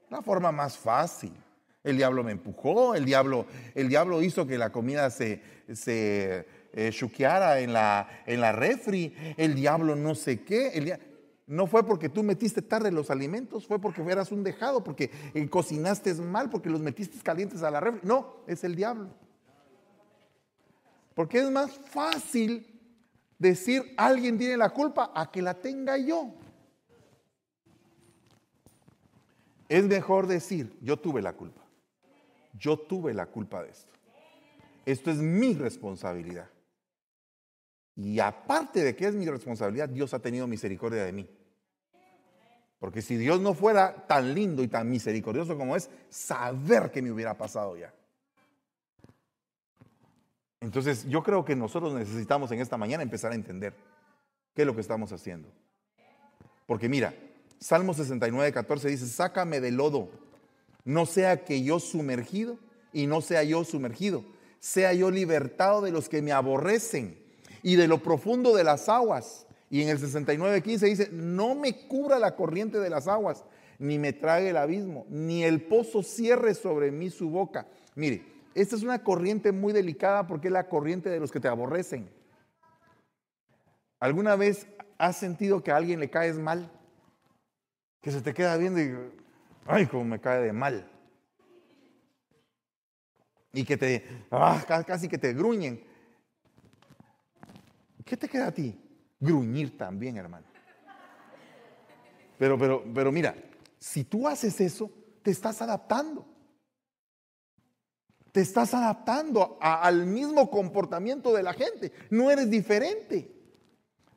[0.08, 1.34] La forma más fácil.
[1.82, 6.92] El diablo me empujó, el diablo, el diablo hizo que la comida se, se eh,
[7.58, 10.98] en la, en la refri, el diablo no sé qué.
[11.46, 15.48] no fue porque tú metiste tarde los alimentos, fue porque eras un dejado, porque eh,
[15.48, 18.00] cocinaste mal, porque los metiste calientes a la refri.
[18.02, 19.08] No, es el diablo.
[21.14, 22.66] Porque es más fácil
[23.38, 26.34] decir alguien tiene la culpa a que la tenga yo.
[29.68, 31.62] Es mejor decir, yo tuve la culpa.
[32.58, 33.92] Yo tuve la culpa de esto.
[34.84, 36.48] Esto es mi responsabilidad.
[37.96, 41.28] Y aparte de que es mi responsabilidad, Dios ha tenido misericordia de mí.
[42.78, 47.10] Porque si Dios no fuera tan lindo y tan misericordioso como es, saber que me
[47.10, 47.94] hubiera pasado ya.
[50.60, 53.74] Entonces yo creo que nosotros necesitamos en esta mañana empezar a entender
[54.54, 55.48] qué es lo que estamos haciendo.
[56.66, 57.14] Porque mira,
[57.58, 60.10] Salmo 69, 14 dice, sácame del lodo,
[60.84, 62.58] no sea que yo sumergido
[62.92, 64.24] y no sea yo sumergido,
[64.58, 67.23] sea yo libertado de los que me aborrecen
[67.64, 69.46] y de lo profundo de las aguas.
[69.70, 73.42] Y en el 69.15 dice, no me cubra la corriente de las aguas,
[73.78, 77.66] ni me trague el abismo, ni el pozo cierre sobre mí su boca.
[77.96, 78.22] Mire,
[78.54, 82.08] esta es una corriente muy delicada porque es la corriente de los que te aborrecen.
[83.98, 84.66] ¿Alguna vez
[84.98, 86.70] has sentido que a alguien le caes mal?
[88.02, 88.94] Que se te queda viendo y,
[89.66, 90.86] ay, cómo me cae de mal.
[93.54, 95.93] Y que te, ah, casi que te gruñen.
[98.04, 98.78] ¿Qué te queda a ti?
[99.18, 100.46] Gruñir también, hermano.
[102.38, 103.34] Pero, pero, pero mira,
[103.78, 104.90] si tú haces eso,
[105.22, 106.26] te estás adaptando.
[108.32, 111.92] Te estás adaptando al mismo comportamiento de la gente.
[112.10, 113.30] No eres diferente.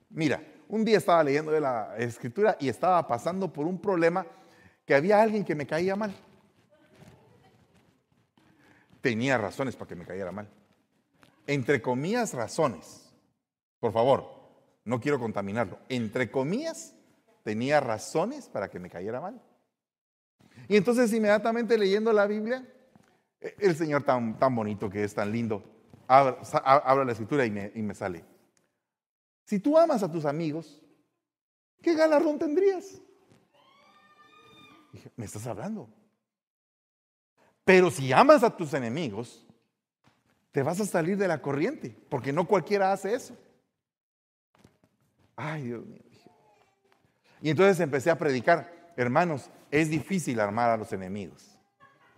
[0.10, 4.26] Mira, un día estaba leyendo de la escritura y estaba pasando por un problema
[4.86, 6.15] que había alguien que me caía mal.
[9.02, 10.50] Tenía razones para que me cayera mal.
[11.45, 13.07] Entre comillas, razones.
[13.80, 14.38] Por favor,
[14.86, 15.80] no quiero contaminarlo.
[15.90, 16.96] Entre comillas,
[17.44, 19.42] tenía razones para que me cayera mal.
[20.67, 22.65] Y entonces inmediatamente leyendo la Biblia,
[23.40, 25.63] e, el Señor tan, tan bonito que es, tan lindo,
[26.08, 28.25] abra, la escritura y me, y me sale.
[29.46, 30.82] Si tú amas a tus amigos,
[31.82, 33.02] ¿qué galardón tendrías?
[34.92, 35.90] Dije, ¿me estás hablando?
[37.63, 39.46] Pero si amas a tus enemigos,
[40.52, 43.38] te vas a salir de la corriente, porque no cualquiera hace eso.
[45.38, 46.02] Ay, Dios mío.
[47.42, 51.58] Y entonces empecé a predicar, hermanos, es difícil armar a los enemigos.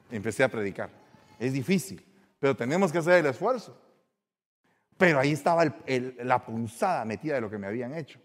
[0.09, 0.89] Empecé a predicar,
[1.37, 2.03] es difícil,
[2.39, 3.79] pero tenemos que hacer el esfuerzo.
[4.97, 8.19] Pero ahí estaba la punzada metida de lo que me habían hecho.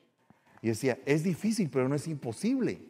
[0.63, 2.81] Y decía, es difícil, pero no es imposible.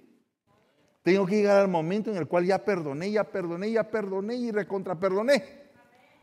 [1.02, 4.52] Tengo que llegar al momento en el cual ya perdoné, ya perdoné, ya perdoné y
[4.52, 5.64] recontra perdoné.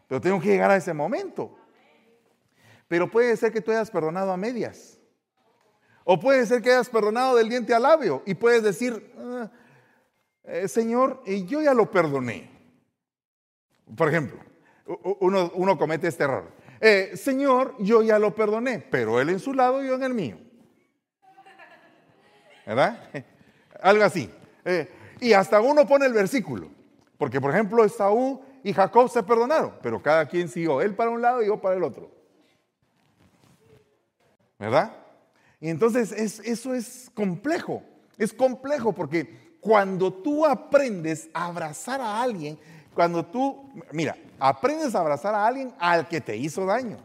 [0.08, 1.56] Pero tengo que llegar a ese momento.
[2.88, 5.01] Pero puede ser que tú hayas perdonado a medias.
[6.04, 9.50] O puede ser que hayas perdonado del diente al labio y puedes decir, ah,
[10.44, 12.50] eh, Señor, yo ya lo perdoné.
[13.96, 14.40] Por ejemplo,
[15.20, 16.52] uno, uno comete este error.
[16.80, 20.14] Eh, Señor, yo ya lo perdoné, pero él en su lado y yo en el
[20.14, 20.38] mío.
[22.66, 23.10] ¿Verdad?
[23.82, 24.30] Algo así.
[24.66, 24.90] Eh,
[25.20, 26.70] y hasta uno pone el versículo.
[27.18, 31.22] Porque, por ejemplo, Esaú y Jacob se perdonaron, pero cada quien siguió, él para un
[31.22, 32.10] lado y yo para el otro.
[34.58, 34.92] ¿Verdad?
[35.62, 37.84] Y entonces eso es complejo.
[38.18, 42.58] Es complejo porque cuando tú aprendes a abrazar a alguien,
[42.96, 46.98] cuando tú, mira, aprendes a abrazar a alguien al que te hizo daño,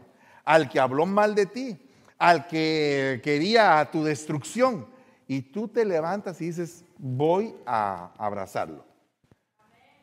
[0.43, 1.77] al que habló mal de ti,
[2.17, 4.87] al que quería tu destrucción,
[5.27, 8.85] y tú te levantas y dices, voy a abrazarlo.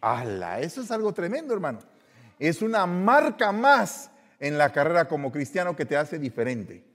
[0.01, 0.61] ¡Hala!
[0.61, 1.81] Eso es algo tremendo, hermano.
[2.39, 6.94] Es una marca más en la carrera como cristiano que te hace diferente.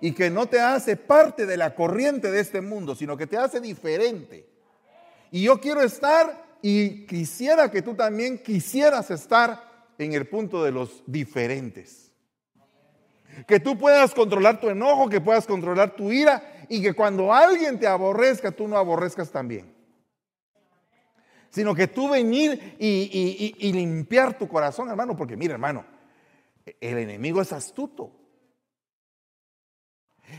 [0.00, 3.36] Y que no te hace parte de la corriente de este mundo, sino que te
[3.36, 4.48] hace diferente.
[5.30, 9.66] Y yo quiero estar y quisiera que tú también quisieras estar
[9.98, 12.12] en el punto de los diferentes.
[13.46, 17.78] Que tú puedas controlar tu enojo, que puedas controlar tu ira y que cuando alguien
[17.78, 19.74] te aborrezca, tú no aborrezcas también.
[21.50, 25.84] Sino que tú venir y, limpiar tu corazón, hermano, porque mira, hermano,
[26.80, 28.10] el enemigo es astuto.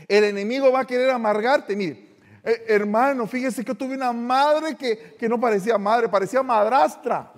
[0.08, 1.76] El enemigo va a querer amargarte.
[1.76, 2.08] Mire,
[2.42, 7.32] eh, hermano, fíjese que tuve una madre que, que no parecía madre, parecía madrastra.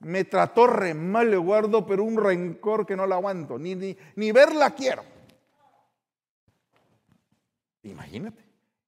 [0.00, 3.96] Me trató re mal, le guardo, pero un rencor que no la aguanto, ni, ni,
[4.16, 5.02] ni verla quiero.
[7.82, 8.44] Imagínate.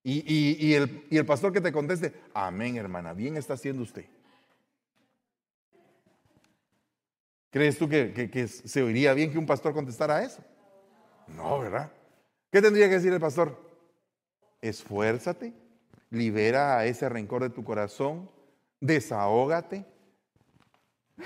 [0.08, 4.04] Y, el, y, el, pastor que te conteste, amén, hermana, bien está haciendo usted.
[7.50, 10.44] ¿Crees tú que, que, se oiría bien que un pastor contestara eso?
[11.26, 11.90] No, ¿verdad?
[12.50, 13.66] ¿Qué tendría que decir el pastor?
[14.60, 15.54] esfuérzate,
[16.10, 18.30] libera ese rencor de tu corazón,
[18.80, 19.84] desahógate.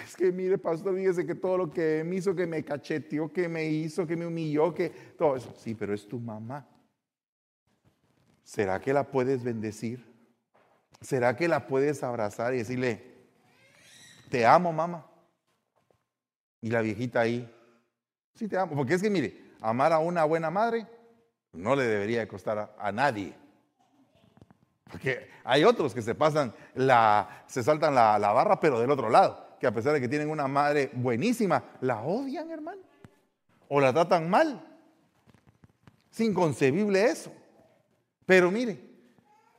[0.04, 3.48] Es que mire, pastor, fíjese que todo lo que me hizo, que me cacheteó, que
[3.48, 5.52] me hizo, que me humilló, que todo eso.
[5.58, 6.66] Sí, pero es tu mamá.
[8.44, 10.06] ¿Será que la puedes bendecir?
[11.00, 13.02] ¿Será que la puedes abrazar y decirle,
[14.28, 15.06] te amo, mamá?
[16.60, 17.52] Y la viejita ahí,
[18.34, 18.76] sí te amo.
[18.76, 20.86] Porque es que mire, amar a una buena madre
[21.52, 23.34] no le debería costar a, nadie.
[24.90, 29.08] Porque hay otros que se pasan la, se saltan la, la, barra, pero del otro
[29.08, 32.82] lado, que a pesar de que tienen una madre buenísima, la odian, hermano.
[33.68, 34.66] O la tratan mal.
[36.10, 37.32] Es inconcebible eso.
[38.26, 38.80] Pero mire,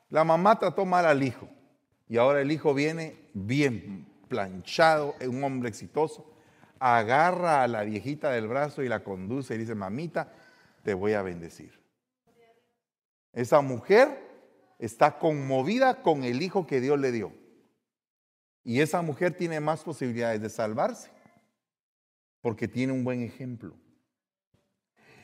[0.10, 1.48] la mamá trató mal al hijo.
[2.10, 6.34] Y ahora el hijo viene bien planchado, un hombre exitoso.
[6.80, 10.34] Agarra a la viejita del brazo y la conduce y dice, mamita,
[10.84, 11.81] te voy a bendecir.
[13.34, 14.32] Esa mujer
[14.80, 17.34] está conmovida con el hijo que Dios le dio.
[18.64, 21.10] Y esa mujer tiene más posibilidades de salvarse
[22.42, 23.76] porque tiene un buen ejemplo.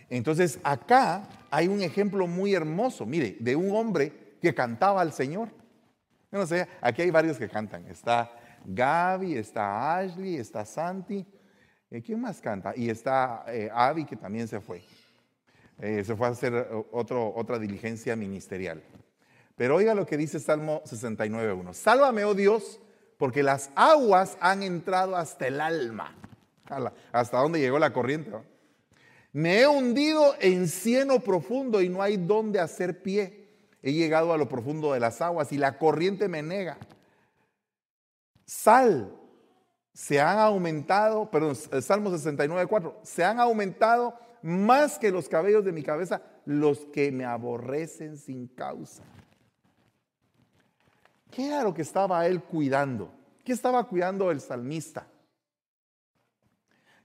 [0.10, 5.50] Entonces acá hay un ejemplo muy hermoso, mire, de un hombre que cantaba al Señor.
[6.32, 7.86] no sé, aquí hay varios que cantan.
[7.88, 8.32] Está
[8.66, 11.26] Gaby, está Ashley, está Santi.
[11.90, 12.74] Eh, ¿Quién más canta?
[12.76, 13.70] Y está eh,
[14.08, 14.84] que también se fue.
[15.80, 18.84] Eh, se fue a hacer eh, otra diligencia ministerial.
[19.56, 21.74] Pero oiga lo que dice Salmo 69.1.
[21.74, 22.80] Sálvame, oh Dios,
[23.18, 26.16] porque las aguas han entrado hasta el alma.
[27.12, 28.32] Hasta dónde llegó la corriente.
[29.32, 33.48] Me he hundido en cieno profundo y no hay dónde hacer pie.
[33.82, 36.78] He llegado a lo profundo de las aguas y la corriente me nega.
[38.46, 39.14] Sal,
[39.94, 44.18] se han aumentado, perdón, Salmo 69.4, se han aumentado
[44.48, 49.04] más que los cabellos de mi cabeza, los que me aborrecen sin causa.
[51.30, 53.12] ¿Qué era lo que estaba él cuidando?
[53.44, 55.06] ¿Qué estaba cuidando el salmista?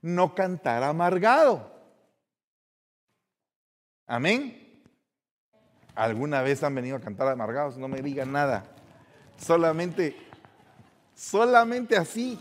[0.00, 1.68] No cantar amargado.
[4.06, 4.80] Amén.
[5.96, 7.76] ¿Alguna vez han venido a cantar amargados?
[7.76, 8.66] No me digan nada.
[9.36, 10.14] Solamente,
[11.16, 12.40] solamente así.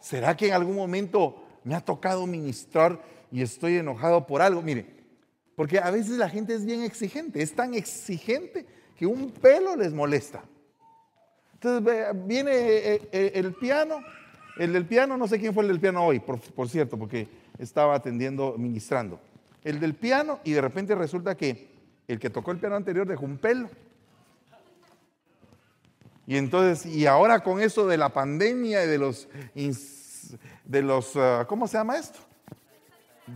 [0.00, 4.62] ¿Será que en algún momento me ha tocado ministrar y estoy enojado por algo.
[4.62, 4.86] Mire,
[5.56, 8.64] Porque a veces la gente es bien exigente, es tan exigente
[8.96, 10.42] que un pelo les molesta.
[11.54, 14.00] Entonces viene eh, eh, el piano,
[14.56, 17.26] el del piano, no sé quién fue el del piano hoy, por, por cierto, porque
[17.58, 19.20] estaba atendiendo, ministrando.
[19.64, 21.68] El del piano y de repente resulta que
[22.06, 23.68] el que tocó el piano anterior dejó un pelo.
[26.26, 29.28] Y entonces, y ahora con eso de la pandemia y de los,
[30.64, 32.18] de los ah, ¿cómo se llama esto?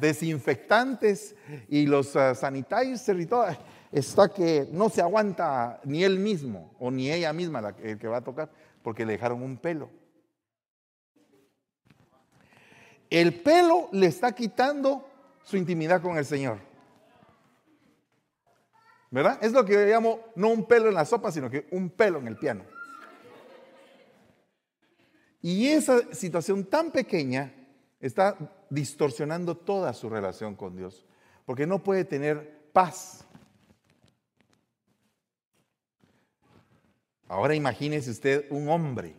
[0.01, 1.34] Desinfectantes
[1.68, 3.47] y los uh, sanitizers y todo,
[3.90, 8.09] está que no se aguanta ni él mismo o ni ella misma la, el que
[8.09, 8.51] va a tocar,
[8.82, 9.90] porque le dejaron un pelo.
[13.11, 15.07] El pelo le está quitando
[15.45, 16.59] su intimidad con el Señor.
[19.11, 19.38] ¿Verdad?
[19.43, 22.18] Es lo que yo llamo no un pelo en la sopa, sino que un pelo
[22.18, 22.64] en el piano.
[25.43, 27.53] Y esa situación tan pequeña
[28.01, 28.36] está
[28.72, 31.04] distorsionando toda su relación con Dios,
[31.44, 33.26] porque no puede tener paz.
[37.28, 39.14] Ahora imagínese usted un hombre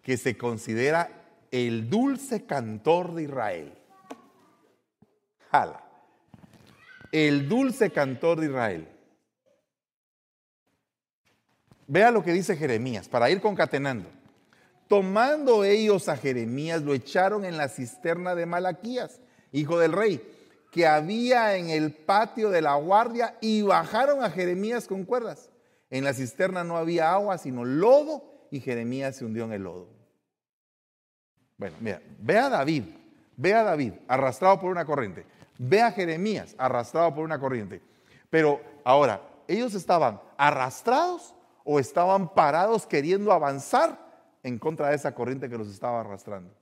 [0.00, 1.10] que se considera
[1.50, 3.78] el dulce cantor de Israel.
[5.50, 5.84] Jala.
[7.12, 8.88] El dulce cantor de Israel.
[11.86, 14.17] Vea lo que dice Jeremías, para ir concatenando.
[14.88, 19.20] Tomando ellos a Jeremías, lo echaron en la cisterna de Malaquías,
[19.52, 20.20] hijo del rey,
[20.72, 25.50] que había en el patio de la guardia, y bajaron a Jeremías con cuerdas.
[25.90, 29.88] En la cisterna no había agua, sino lodo, y Jeremías se hundió en el lodo.
[31.58, 32.84] Bueno, mira, ve a David,
[33.36, 35.26] ve a David arrastrado por una corriente,
[35.58, 37.82] ve a Jeremías arrastrado por una corriente.
[38.30, 41.34] Pero ahora, ¿ellos estaban arrastrados
[41.64, 44.07] o estaban parados queriendo avanzar
[44.48, 46.52] en contra de esa corriente que los estaba arrastrando.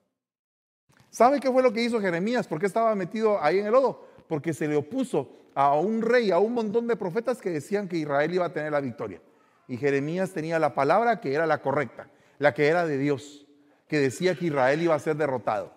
[1.10, 2.46] ¿Sabe qué fue lo que hizo Jeremías?
[2.46, 4.06] ¿Por qué estaba metido ahí en el lodo?
[4.28, 7.96] Porque se le opuso a un rey, a un montón de profetas que decían que
[7.96, 9.22] Israel iba a tener la victoria.
[9.68, 13.46] Y Jeremías tenía la palabra que era la correcta, la que era de Dios,
[13.88, 15.72] que decía que Israel iba a ser derrotado.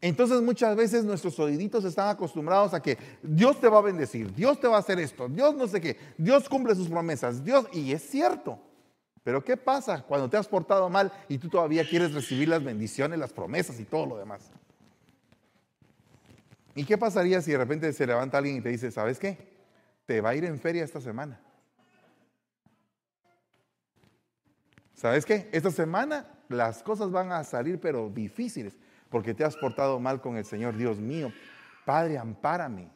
[0.00, 4.60] Entonces muchas veces nuestros oíditos están acostumbrados a que Dios te va a bendecir, Dios
[4.60, 7.92] te va a hacer esto, Dios no sé qué, Dios cumple sus promesas, Dios, y
[7.92, 8.60] es cierto.
[9.28, 13.18] Pero ¿qué pasa cuando te has portado mal y tú todavía quieres recibir las bendiciones,
[13.18, 14.50] las promesas y todo lo demás?
[16.74, 19.36] ¿Y qué pasaría si de repente se levanta alguien y te dice, ¿sabes qué?
[20.06, 21.38] Te va a ir en feria esta semana.
[24.94, 25.50] ¿Sabes qué?
[25.52, 28.78] Esta semana las cosas van a salir pero difíciles
[29.10, 31.34] porque te has portado mal con el Señor, Dios mío.
[31.84, 32.88] Padre, ampárame.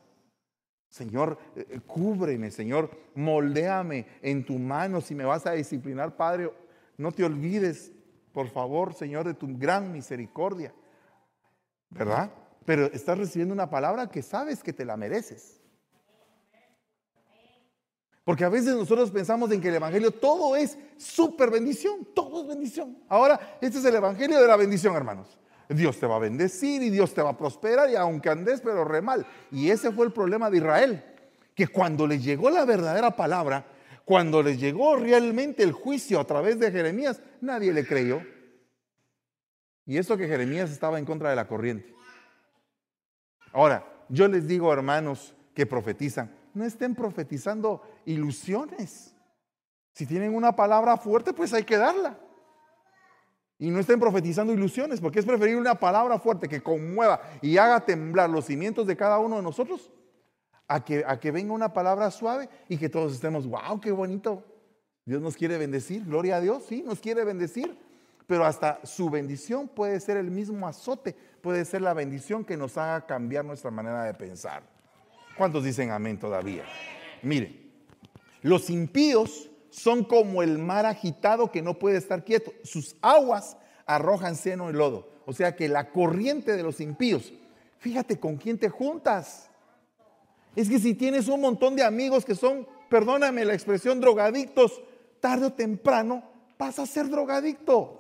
[0.93, 5.01] Señor, eh, eh, cúbreme, Señor, moldéame en tu mano.
[5.01, 6.53] Si me vas a disciplinar, Padre,
[6.99, 7.90] no te olvides,
[8.30, 10.74] por favor, Señor, de tu gran misericordia.
[11.88, 12.30] ¿Verdad?
[12.66, 15.62] Pero estás recibiendo una palabra que sabes que te la mereces.
[18.22, 22.49] Porque a veces nosotros pensamos en que el Evangelio todo es súper bendición, todo es
[22.49, 22.99] bendición.
[23.09, 25.38] Ahora, este es el Evangelio de la bendición, hermanos.
[25.72, 28.84] Dios te va a bendecir y Dios te va a prosperar y aunque andes pero
[28.84, 29.26] re mal.
[29.50, 31.04] Y ese fue el problema de Israel,
[31.54, 33.66] que cuando les llegó la verdadera palabra,
[34.04, 38.22] cuando les llegó realmente el juicio a través de Jeremías, nadie le creyó.
[39.86, 41.94] Y eso que Jeremías estaba en contra de la corriente.
[43.52, 49.14] Ahora, yo les digo, hermanos que profetizan, no estén profetizando ilusiones.
[49.92, 52.18] Si tienen una palabra fuerte, pues hay que darla.
[53.62, 57.78] Y no estén profetizando ilusiones, porque es preferible una palabra fuerte que conmueva y haga
[57.86, 59.88] temblar los cimientos de cada uno de nosotros,
[60.66, 64.42] a que, a que venga una palabra suave y que todos estemos, wow, qué bonito.
[65.04, 67.78] Dios nos quiere bendecir, gloria a Dios, sí, nos quiere bendecir,
[68.26, 72.76] pero hasta su bendición puede ser el mismo azote, puede ser la bendición que nos
[72.76, 74.64] haga cambiar nuestra manera de pensar.
[75.38, 76.64] ¿Cuántos dicen amén todavía?
[77.22, 77.70] Mire,
[78.42, 82.52] los impíos son como el mar agitado que no puede estar quieto.
[82.62, 83.56] Sus aguas
[83.86, 85.08] arrojan seno y lodo.
[85.24, 87.32] O sea que la corriente de los impíos,
[87.78, 89.48] fíjate con quién te juntas.
[90.54, 94.82] Es que si tienes un montón de amigos que son, perdóname la expresión, drogadictos,
[95.20, 96.22] tarde o temprano
[96.58, 97.98] vas a ser drogadicto.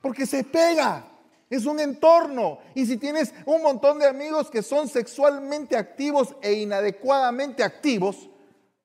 [0.00, 1.10] Porque se pega.
[1.50, 2.58] Es un entorno.
[2.74, 8.30] Y si tienes un montón de amigos que son sexualmente activos e inadecuadamente activos,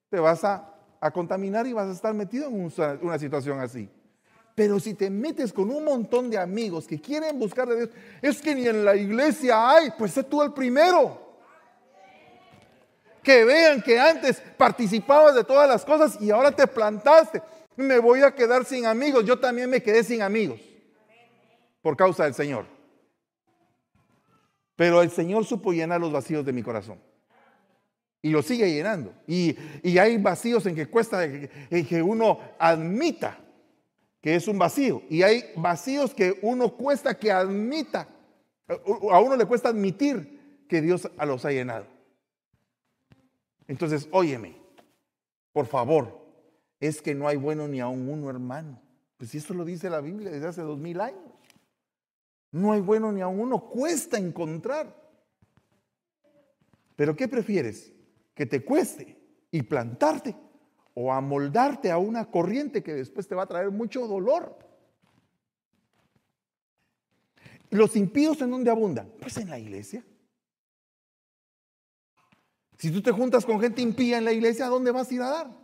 [0.10, 0.66] te vas a,
[1.14, 3.89] contaminar y vas a estar metido en una, situación así.
[4.55, 7.89] Pero si te metes con un montón de amigos que quieren buscar de Dios,
[8.22, 11.30] es que ni en la iglesia hay, pues sé tú el primero.
[13.24, 17.41] Que vean que antes participabas de todas las cosas y ahora te plantaste.
[17.78, 19.24] Me voy a quedar sin amigos.
[19.24, 20.60] Yo también me quedé sin amigos
[21.82, 22.66] por causa del Señor.
[24.76, 26.99] Pero el Señor supo llenar los vacíos de mi corazón.
[28.22, 29.13] Y lo sigue llenando.
[29.28, 29.55] Y,
[29.97, 33.39] hay vacíos en que cuesta en que uno admita
[34.22, 35.01] que es un vacío.
[35.09, 38.07] Y hay vacíos que uno cuesta que admita.
[38.67, 41.88] A uno le cuesta admitir que Dios los ha llenado.
[43.67, 44.55] Entonces, óyeme,
[45.53, 46.20] por favor,
[46.80, 48.82] es que no hay bueno ni aún uno, hermano.
[49.17, 51.20] Pues eso lo dice la Biblia desde hace dos mil años.
[52.51, 54.95] No hay bueno ni aún uno, cuesta encontrar.
[56.95, 57.93] Pero ¿qué prefieres?
[58.40, 59.18] Que te cueste
[59.52, 60.34] y plantarte
[60.94, 64.58] o amoldarte a una corriente que después te va a traer mucho dolor.
[67.70, 69.12] ¿Los impíos en dónde abundan?
[69.20, 70.06] Pues en la iglesia.
[72.78, 75.22] Si tú te juntas con gente impía en la iglesia, ¿a dónde vas a ir
[75.22, 75.60] a dar?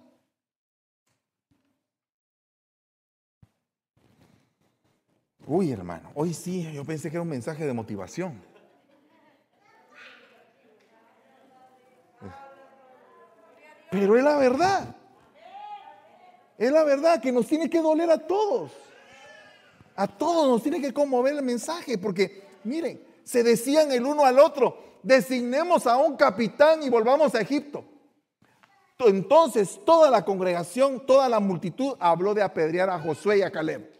[5.48, 8.54] Uy, hermano, hoy sí, yo pensé que era un mensaje de motivación.
[14.00, 14.96] Pero es la verdad.
[16.58, 18.72] Es la verdad que nos tiene que doler a todos.
[19.96, 24.40] A todos nos tiene que conmover el mensaje, porque miren, se decían el uno al
[24.40, 27.86] otro, designemos a un capitán y volvamos a Egipto.
[29.00, 33.94] Entonces toda la congregación, toda la multitud habló de apedrear a Josué y a Caleb.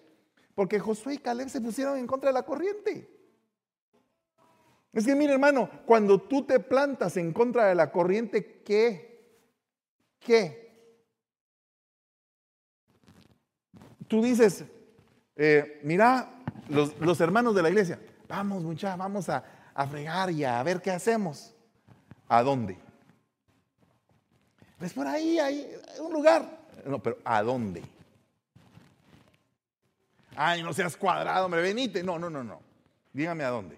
[0.54, 3.10] Porque Josué y Caleb se pusieron en contra de la corriente.
[4.92, 9.15] Es que mire hermano, cuando tú te plantas en contra de la corriente, ¿qué?
[10.26, 10.66] ¿Qué?
[14.08, 14.66] Tú dices,
[15.36, 20.62] eh, mira, los, hermanos de la iglesia, vamos muchachos, vamos a, a fregar y a
[20.64, 21.54] ver qué hacemos.
[22.28, 22.78] ¿A dónde?
[24.80, 26.66] Pues por ahí hay un lugar.
[26.86, 27.84] No, pero ¿a dónde?
[30.36, 32.04] Ay, no seas cuadrado, me venite.
[32.04, 32.62] No, no, no, no.
[33.14, 33.78] Dígame a dónde.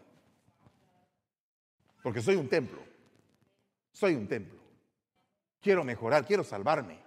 [2.01, 2.79] Porque soy un templo.
[3.91, 4.56] Soy un templo.
[5.61, 6.99] Quiero mejorar, quiero salvarme.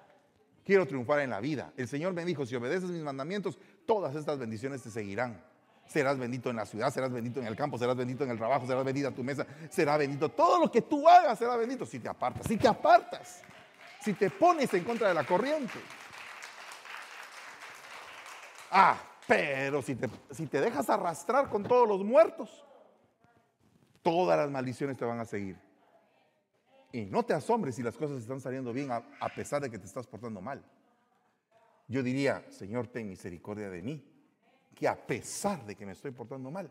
[0.64, 1.72] Quiero triunfar en la vida.
[1.76, 5.42] El Señor me dijo, si obedeces mis mandamientos, todas estas bendiciones te seguirán.
[5.86, 8.66] Serás bendito en la ciudad, serás bendito en el campo, serás bendito en el trabajo,
[8.66, 10.28] serás bendito a tu mesa, será bendito.
[10.28, 13.42] Todo lo que tú hagas será bendito si te apartas, si te apartas,
[14.00, 15.80] si te pones en contra de la corriente.
[18.70, 18.96] Ah,
[19.26, 22.64] pero si te, si te dejas arrastrar con todos los muertos,
[24.02, 25.58] todas las maldiciones te van a seguir.
[26.92, 29.02] Y no te asombres si las cosas están saliendo bien a,
[29.34, 30.64] pesar de que te estás portando mal.
[31.88, 34.04] Yo diría, Señor, ten misericordia de mí,
[34.74, 36.70] que a pesar de que me estoy portando mal,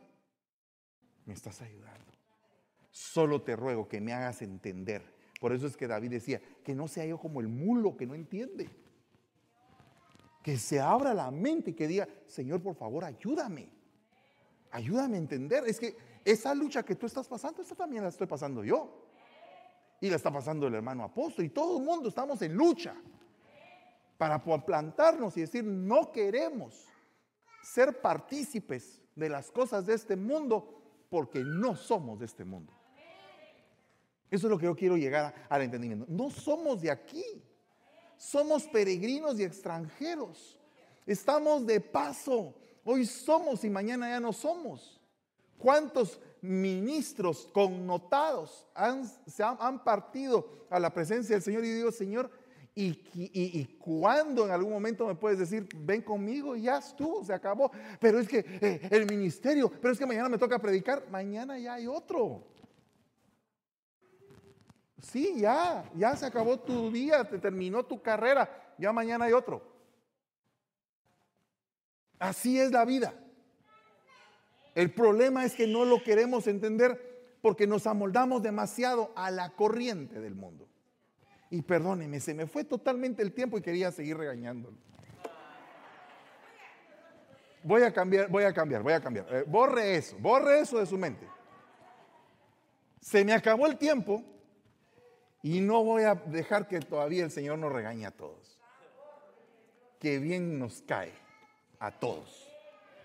[1.26, 2.13] me estás ayudando.
[2.91, 5.17] Solo te ruego que me hagas entender.
[5.39, 8.15] Por eso es que David decía, que no sea yo como el mulo que no
[8.15, 8.70] entiende
[10.43, 13.70] que se abra la mente y que diga, Señor, por favor, ayúdame.
[14.72, 15.63] Ayúdame a entender.
[15.67, 19.09] Es que esa lucha que tú estás pasando, esta también la estoy pasando yo.
[20.01, 21.45] Y la está pasando el hermano apóstol.
[21.45, 22.95] Y todo el mundo estamos en lucha
[24.17, 26.85] para plantarnos y decir, no queremos
[27.63, 32.73] ser partícipes de las cosas de este mundo porque no somos de este mundo.
[34.29, 36.05] Eso es lo que yo quiero llegar al entendimiento.
[36.07, 37.23] No somos de aquí.
[38.17, 40.59] Somos peregrinos y extranjeros.
[41.05, 42.53] Estamos de paso.
[42.83, 44.99] Hoy somos y mañana ya no somos.
[45.57, 52.31] ¿Cuántos ministros connotados han, se han, partido a la presencia del Señor y digo, Señor,
[52.75, 57.71] y, y, cuando en algún momento me puedes decir, ven conmigo, ya estuvo, se acabó.
[57.99, 61.73] Pero es que eh, el ministerio, pero es que mañana me toca predicar, mañana ya
[61.73, 62.47] hay otro.
[65.01, 69.61] Sí, ya, ya se acabó tu día, te terminó tu carrera, ya mañana hay otro.
[72.17, 73.13] Así es la vida.
[74.76, 80.20] El problema es que no lo queremos entender porque nos amoldamos demasiado a la corriente
[80.20, 80.67] del mundo.
[81.49, 84.78] Y perdóneme, se me fue totalmente el tiempo y quería seguir regañándolo.
[87.63, 89.26] Voy a cambiar, voy a cambiar, voy a cambiar.
[89.32, 91.28] Eh, borre eso, borre eso de su mente.
[93.01, 94.24] Se me acabó el tiempo
[95.41, 98.59] y no voy a dejar que todavía el Señor nos regañe a todos.
[99.99, 101.11] Que bien nos cae
[101.80, 102.47] a todos.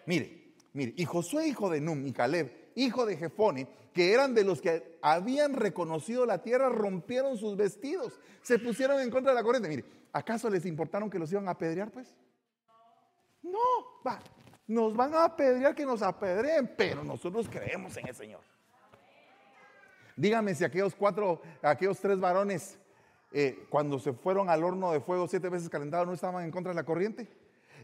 [0.07, 0.43] Mire,
[0.75, 4.61] mire, y Josué, hijo de Num, y Caleb, hijo de Jefone, que eran de los
[4.61, 9.68] que habían reconocido la tierra, rompieron sus vestidos, se pusieron en contra de la corriente.
[9.68, 12.14] Mire, ¿acaso les importaron que los iban a apedrear, pues?
[13.43, 13.59] No,
[14.07, 14.20] va,
[14.66, 18.41] nos van a apedrear que nos apedreen, pero nosotros creemos en el Señor.
[20.16, 22.79] Dígame si aquellos cuatro, aquellos tres varones,
[23.33, 26.70] eh, cuando se fueron al horno de fuego siete veces calentado, no estaban en contra
[26.70, 27.29] de la corriente.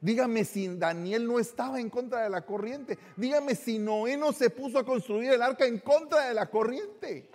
[0.00, 2.98] Dígame si Daniel no estaba en contra de la corriente.
[3.16, 7.30] Dígame si Noé no se puso a construir el arca en contra de la corriente.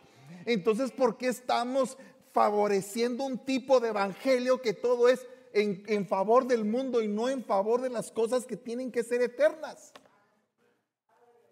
[0.46, 1.98] Entonces, ¿por qué estamos
[2.32, 7.30] favoreciendo un tipo de evangelio que todo es en, en favor del mundo y no
[7.30, 9.94] en favor de las cosas que tienen que ser eternas?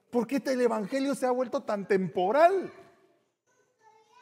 [0.10, 2.72] ¿Por qué el evangelio se ha vuelto tan temporal?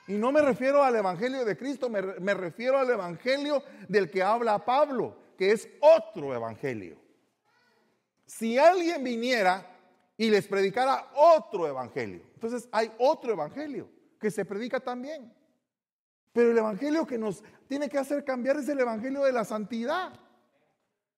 [0.07, 4.23] Y no me refiero al Evangelio de Cristo, me, me, refiero al Evangelio del que
[4.23, 7.01] habla Pablo, que es otro Evangelio.
[8.27, 9.75] Si alguien viniera
[10.15, 13.89] y les predicara otro Evangelio, entonces hay otro Evangelio
[14.19, 15.33] que se predica también.
[16.31, 20.13] Pero el Evangelio que nos tiene que hacer cambiar es el Evangelio de la santidad.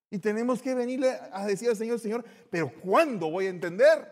[0.10, 4.10] Y tenemos que venirle a decir al Señor, Señor, pero ¿cuándo voy a entender?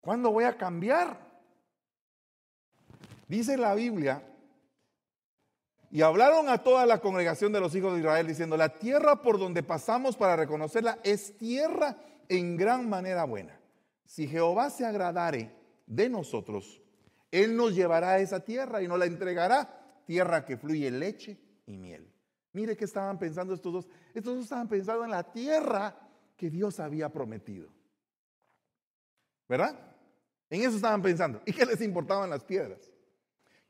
[0.00, 1.18] ¿Cuándo voy a cambiar?
[3.26, 4.22] Dice la Biblia,
[5.92, 9.38] y hablaron a toda la congregación de los hijos de Israel diciendo, la tierra por
[9.38, 11.98] donde pasamos para reconocerla es tierra
[12.30, 13.60] en gran manera buena.
[14.06, 15.54] Si Jehová se agradare
[15.86, 16.80] de nosotros,
[17.30, 21.76] Él nos llevará a esa tierra y nos la entregará, tierra que fluye leche y
[21.76, 22.10] miel.
[22.54, 23.88] Mire que estaban pensando estos dos.
[24.14, 25.94] Estos dos estaban pensando en la tierra
[26.38, 27.68] que Dios había prometido.
[29.46, 29.78] ¿Verdad?
[30.48, 31.42] En eso estaban pensando.
[31.44, 32.91] ¿Y qué les importaban las piedras?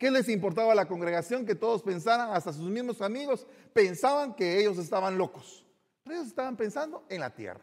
[0.02, 4.58] ¿Qué les importaba a la congregación que todos pensaran, hasta sus mismos amigos pensaban que
[4.58, 5.64] ellos estaban locos?
[6.02, 7.62] Pero ellos estaban pensando en la tierra.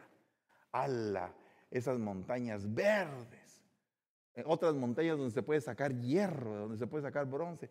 [0.72, 1.34] ¡Hala!
[1.70, 3.62] Esas montañas verdes.
[4.34, 7.68] En otras montañas donde se puede sacar hierro, donde se puede sacar bronce.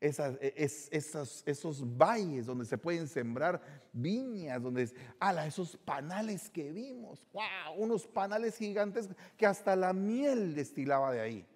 [0.00, 3.60] Esas, e, esos, valles donde se pueden sembrar
[3.92, 4.88] viñas, donde,
[5.18, 11.20] ala, esos panales que vimos, wow, unos panales gigantes que hasta la miel destilaba de
[11.20, 11.46] ahí.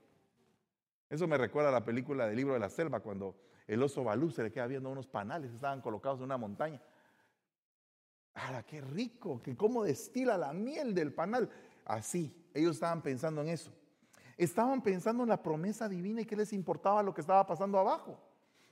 [1.10, 3.34] Eso me recuerda a la película del libro de la selva, cuando
[3.66, 6.80] el oso Balú se le queda viendo unos panales, estaban colocados en una montaña.
[8.34, 9.42] ¡Hala, qué rico!
[9.42, 11.50] Que cómo destila la miel del panal.
[11.84, 13.72] Así, ellos estaban pensando en eso.
[14.38, 18.16] Estaban pensando en la promesa divina y qué les importaba lo que estaba pasando abajo.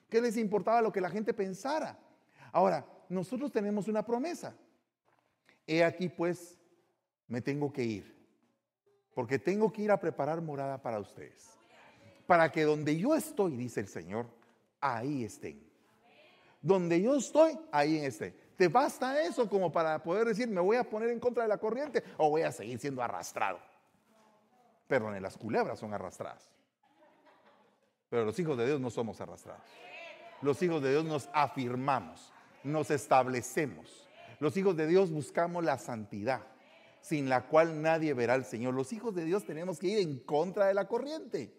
[0.09, 1.99] ¿Qué les importaba lo que la gente pensara?
[2.53, 4.55] Ahora, nosotros tenemos una promesa.
[5.67, 6.57] He aquí pues,
[7.27, 8.17] me tengo que ir.
[9.13, 11.58] Porque tengo que ir a preparar morada para ustedes
[12.29, 14.27] para que donde yo estoy, dice el Señor,
[14.83, 15.67] ahí estén.
[16.61, 18.37] Donde yo estoy, ahí estén.
[18.55, 21.57] ¿Te basta eso como para poder decir, me voy a poner en contra de la
[21.57, 23.59] corriente o voy a seguir siendo arrastrado?
[24.87, 26.51] Perdón, las culebras son arrastradas.
[28.11, 29.65] Pero los hijos de Dios no somos arrastrados.
[30.43, 32.31] Los hijos de Dios nos afirmamos,
[32.63, 34.07] nos establecemos.
[34.39, 36.43] Los hijos de Dios buscamos la santidad,
[37.01, 38.75] sin la cual nadie verá al Señor.
[38.75, 41.58] Los hijos de Dios tenemos que ir en contra de la corriente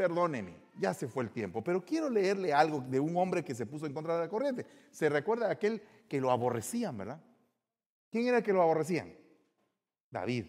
[0.00, 3.66] perdóneme, ya se fue el tiempo, pero quiero leerle algo de un hombre que se
[3.66, 4.64] puso en contra de la corriente.
[4.90, 7.20] Se recuerda de aquel que lo aborrecían, ¿verdad?
[8.10, 9.12] ¿Quién era el que lo aborrecían?
[10.10, 10.46] David.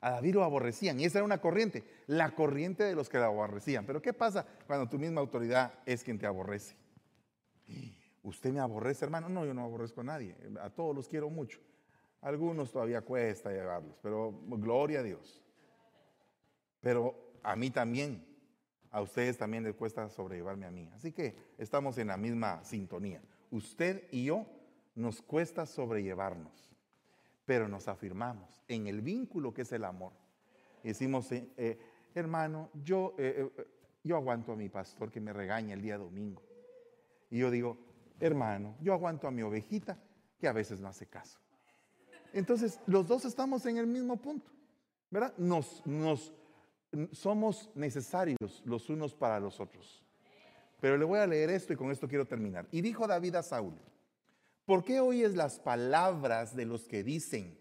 [0.00, 3.24] A David lo aborrecían y esa era una corriente, la corriente de los que lo
[3.24, 3.84] aborrecían.
[3.84, 6.74] Pero ¿qué pasa cuando tu misma autoridad es quien te aborrece?
[8.22, 9.28] ¿Usted me aborrece, hermano?
[9.28, 10.34] No, yo no aborrezco a nadie.
[10.62, 11.60] A todos los quiero mucho.
[12.22, 15.42] algunos todavía cuesta llevarlos, pero gloria a Dios.
[16.80, 18.26] Pero a mí también,
[18.90, 20.90] a ustedes también les cuesta sobrellevarme a mí.
[20.94, 23.22] Así que estamos en la misma sintonía.
[23.50, 24.46] Usted y yo
[24.94, 26.74] nos cuesta sobrellevarnos,
[27.44, 30.12] pero nos afirmamos en el vínculo que es el amor.
[30.82, 31.78] decimos, eh, eh,
[32.14, 33.48] hermano, yo, eh,
[34.02, 36.42] yo aguanto a mi pastor que me regaña el día domingo.
[37.30, 37.78] Y yo digo,
[38.20, 39.98] hermano, yo aguanto a mi ovejita
[40.38, 41.38] que a veces no hace caso.
[42.32, 44.50] Entonces, los dos estamos en el mismo punto,
[45.10, 45.34] ¿verdad?
[45.38, 46.32] Nos, nos,
[47.12, 50.02] somos necesarios los unos para los otros.
[50.80, 52.66] Pero le voy a leer esto y con esto quiero terminar.
[52.70, 53.74] Y dijo David a Saúl,
[54.66, 57.58] ¿por qué oyes las palabras de los que dicen,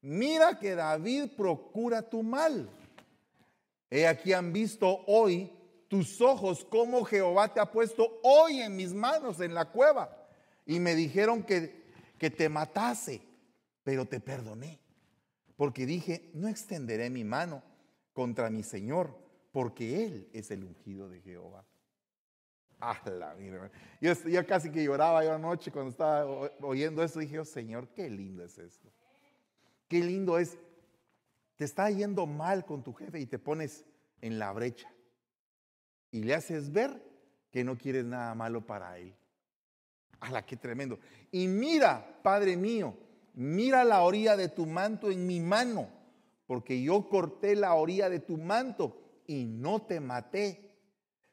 [0.00, 2.68] mira que David procura tu mal?
[3.88, 5.52] He aquí han visto hoy
[5.88, 10.10] tus ojos como Jehová te ha puesto hoy en mis manos en la cueva.
[10.64, 11.84] Y me dijeron que,
[12.18, 13.22] que te matase,
[13.84, 14.80] pero te perdoné.
[15.56, 17.62] Porque dije, no extenderé mi mano
[18.16, 19.14] contra mi Señor,
[19.52, 21.66] porque Él es el ungido de Jehová.
[22.80, 23.36] ¡Hala!
[24.00, 26.24] Yo, casi que lloraba yo anoche cuando estaba
[26.62, 27.20] oyendo esto.
[27.20, 28.90] Dije, oh, Señor, qué lindo es esto.
[29.86, 30.56] Qué lindo es.
[31.56, 33.84] Te está yendo mal con tu jefe y te pones
[34.22, 34.90] en la brecha.
[36.10, 37.02] Y le haces ver
[37.50, 39.14] que no quieres nada malo para él.
[40.20, 40.98] ¡Hala, qué tremendo!
[41.30, 42.96] Y mira, Padre mío,
[43.34, 45.95] mira la orilla de tu manto en mi mano
[46.46, 50.62] porque yo corté la orilla de tu manto y no te maté.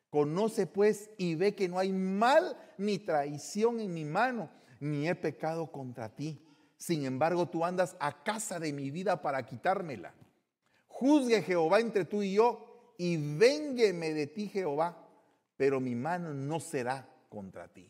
[0.10, 4.50] Conoce pues y ve que no hay mal ni traición en mi mano,
[4.80, 6.46] ni he pecado contra ti.
[6.78, 10.14] Sin embargo, tú andas a casa de mi vida para quitármela.
[10.88, 14.98] Juzgue Jehová entre tú y yo y véngueme de ti Jehová,
[15.58, 17.90] pero mi mano no será contra ti.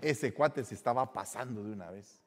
[0.00, 2.23] Ese cuate se estaba pasando de una vez.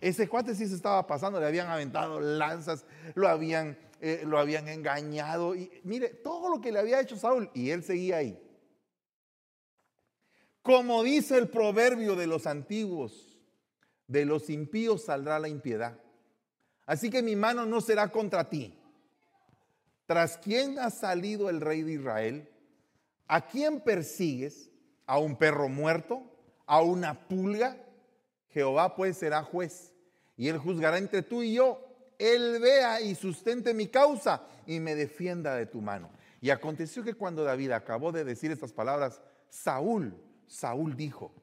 [0.00, 2.84] Ese cuate sí se estaba pasando, le habían aventado lanzas,
[3.14, 5.54] lo habían, eh, lo habían engañado.
[5.54, 8.40] Y mire, todo lo que le había hecho Saúl, y él seguía ahí.
[10.62, 13.38] Como dice el proverbio de los antiguos,
[14.06, 15.98] de los impíos saldrá la impiedad.
[16.86, 18.78] Así que mi mano no será contra ti.
[20.06, 22.48] ¿Tras quién ha salido el rey de Israel?
[23.26, 24.70] ¿A quién persigues?
[25.06, 26.22] ¿A un perro muerto?
[26.66, 27.83] ¿A una pulga?
[28.54, 29.92] Jehová pues será juez
[30.36, 31.80] y él juzgará entre tú y yo.
[32.18, 36.08] Él vea y sustente mi causa y me defienda de tu mano.
[36.40, 40.14] Y aconteció que cuando David acabó de decir estas palabras, Saúl,
[40.46, 41.34] Saúl dijo,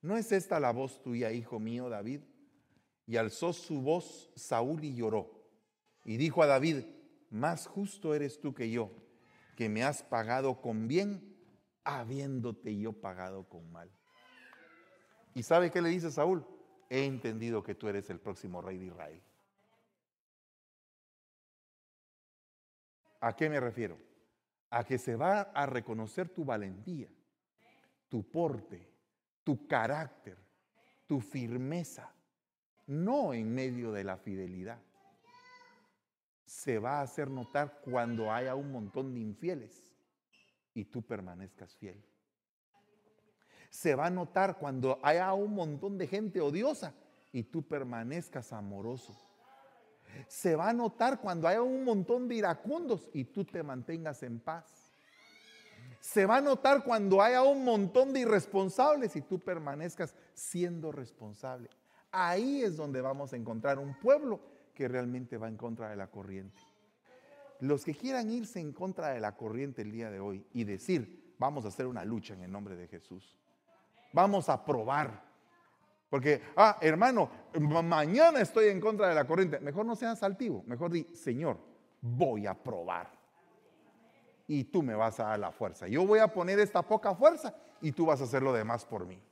[0.00, 2.20] ¿no es esta la voz tuya, hijo mío, David?
[3.04, 5.42] Y alzó su voz Saúl y lloró.
[6.04, 6.84] Y dijo a David,
[7.30, 8.92] más justo eres tú que yo,
[9.56, 11.36] que me has pagado con bien,
[11.82, 13.90] habiéndote yo pagado con mal.
[15.34, 16.46] ¿Y sabe qué le dice Saúl?
[16.90, 19.22] He entendido que tú eres el próximo rey de Israel.
[23.20, 23.96] ¿A qué me refiero?
[24.70, 27.08] A que se va a reconocer tu valentía,
[28.08, 28.90] tu porte,
[29.44, 30.36] tu carácter,
[31.06, 32.12] tu firmeza,
[32.88, 34.80] no en medio de la fidelidad.
[36.44, 39.86] Se va a hacer notar cuando haya un montón de infieles
[40.74, 42.04] y tú permanezcas fiel.
[43.70, 46.92] Se va a notar cuando haya un montón de gente odiosa
[47.32, 49.16] y tú permanezcas amoroso.
[50.26, 54.40] Se va a notar cuando haya un montón de iracundos y tú te mantengas en
[54.40, 54.92] paz.
[56.00, 61.68] Se va a notar cuando haya un montón de irresponsables y tú permanezcas siendo responsable.
[62.10, 64.40] Ahí es donde vamos a encontrar un pueblo
[64.74, 66.60] que realmente va en contra de la corriente.
[67.60, 71.34] Los que quieran irse en contra de la corriente el día de hoy y decir,
[71.38, 73.39] vamos a hacer una lucha en el nombre de Jesús.
[74.12, 75.22] Vamos a probar.
[76.08, 77.30] Porque, ah, hermano,
[77.60, 79.60] mañana estoy en contra de la corriente.
[79.60, 80.64] Mejor no seas altivo.
[80.66, 81.58] Mejor di, Señor,
[82.00, 83.10] voy a probar.
[84.48, 85.86] Y tú me vas a dar la fuerza.
[85.86, 89.06] Yo voy a poner esta poca fuerza y tú vas a hacer lo demás por
[89.06, 89.22] mí.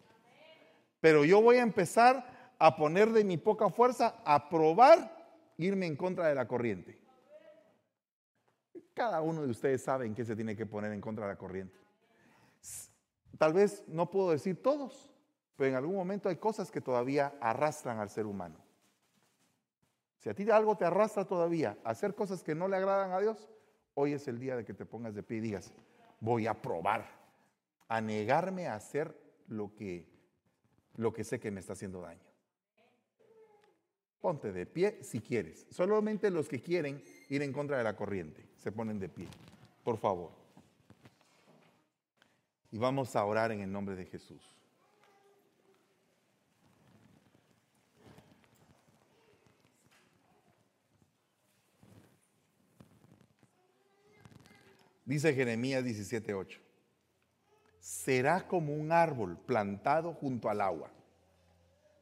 [1.00, 5.16] Pero yo voy a empezar a poner de mi poca fuerza a probar
[5.56, 6.98] irme en contra de la corriente.
[8.94, 11.38] Cada uno de ustedes sabe en qué se tiene que poner en contra de la
[11.38, 11.76] corriente.
[13.36, 15.10] Tal vez no puedo decir todos,
[15.56, 18.56] pero en algún momento hay cosas que todavía arrastran al ser humano.
[20.18, 23.20] Si a ti algo te arrastra todavía a hacer cosas que no le agradan a
[23.20, 23.48] Dios,
[23.94, 25.72] hoy es el día de que te pongas de pie y digas,
[26.20, 27.06] voy a probar,
[27.88, 29.16] a negarme a hacer
[29.46, 30.08] lo que,
[30.96, 32.22] lo que sé que me está haciendo daño.
[34.20, 35.66] Ponte de pie si quieres.
[35.70, 39.28] Solamente los que quieren ir en contra de la corriente se ponen de pie.
[39.84, 40.47] Por favor.
[42.70, 44.42] Y vamos a orar en el nombre de Jesús.
[55.08, 56.60] Dice Jeremías 17:8.
[57.80, 60.90] Será como un árbol plantado junto al agua,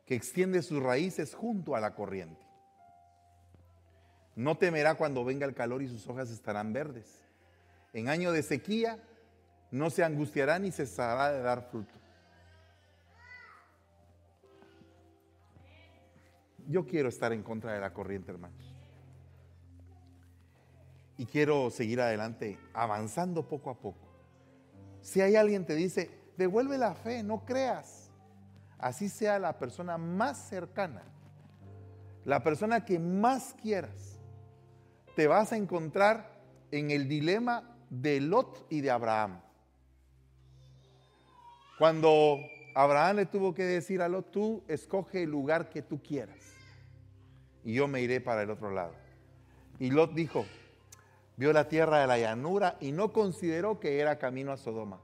[0.05, 2.45] que extiende sus raíces junto a la corriente.
[4.35, 7.25] No temerá cuando venga el calor y sus hojas estarán verdes.
[7.93, 9.01] En año de sequía
[9.77, 11.95] no se angustiará ni cesará de dar fruto.
[16.69, 18.75] Yo quiero estar en contra de la corriente, hermanos.
[21.19, 24.07] Y quiero seguir adelante, avanzando poco a poco.
[25.01, 28.11] Si hay alguien que te dice, devuelve la fe, no creas.
[28.79, 31.03] Así sea la persona más cercana,
[32.25, 34.19] la persona que más quieras,
[35.15, 39.46] te vas a encontrar en el dilema de Lot y de Abraham.
[41.79, 42.39] Cuando
[42.75, 46.39] Abraham le tuvo que decir a Lot, tú escoge el lugar que tú quieras
[47.65, 48.95] y yo me iré para el otro lado.
[49.79, 50.47] Y Lot dijo,
[51.37, 55.01] vio la tierra de la llanura y no consideró que era camino a Sodoma.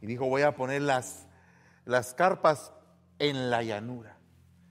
[0.00, 1.28] Y dijo, voy a poner las,
[1.84, 2.72] las carpas
[3.20, 4.18] en la llanura.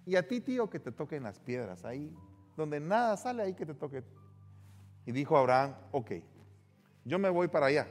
[0.05, 2.13] Y a ti, tío, que te toquen las piedras, ahí
[2.57, 4.03] donde nada sale, ahí que te toque.
[5.05, 6.11] Y dijo Abraham, ok,
[7.05, 7.87] yo me voy para allá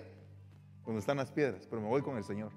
[0.84, 2.52] donde están las piedras, pero me voy con el Señor.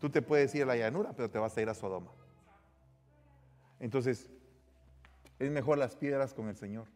[0.00, 2.12] Tú te puedes ir a la llanura, pero te vas a ir a Sodoma.
[3.80, 4.30] Entonces,
[5.38, 6.86] es mejor las piedras con el Señor.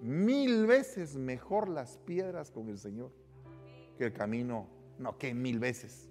[0.00, 3.10] Mil veces mejor las piedras con el Señor
[3.96, 4.68] que el camino
[4.98, 6.08] No, que mil veces.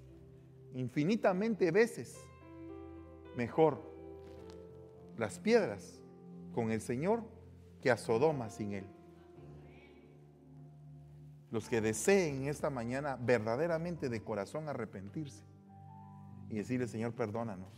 [0.73, 2.19] Infinitamente veces.
[3.35, 3.81] Mejor
[5.17, 6.03] las piedras
[6.53, 7.23] con el Señor
[7.81, 8.94] que a Sodoma sin Él.
[11.55, 15.41] Los que deseen esta mañana verdaderamente de corazón arrepentirse
[16.49, 17.69] y decirle, Señor, perdónanos.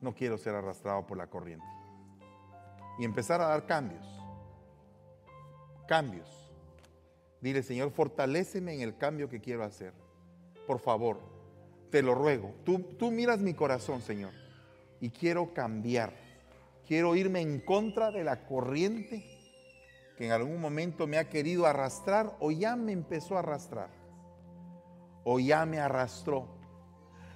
[0.00, 1.64] No quiero ser arrastrado por la corriente.
[2.98, 4.04] Y empezar a dar cambios.
[5.86, 6.52] Cambios.
[7.40, 9.92] Dile, Señor, fortaléceme en el cambio que quiero hacer.
[10.66, 11.20] Por favor,
[11.92, 12.52] te lo ruego.
[12.64, 14.32] Tú, tú miras mi corazón, Señor.
[15.00, 16.14] Y quiero cambiar.
[16.84, 19.39] Quiero irme en contra de la corriente
[20.20, 23.88] que en algún momento me ha querido arrastrar o ya me empezó a arrastrar.
[25.24, 26.46] O ya me arrastró.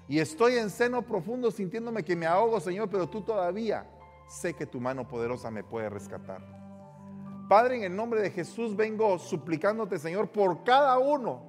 [0.06, 3.86] Y estoy en seno profundo sintiéndome que me ahogo, Señor, pero tú todavía
[4.28, 6.42] sé que tu mano poderosa me puede rescatar.
[7.48, 11.40] Padre, en el nombre de Jesús vengo suplicándote, Señor, por cada uno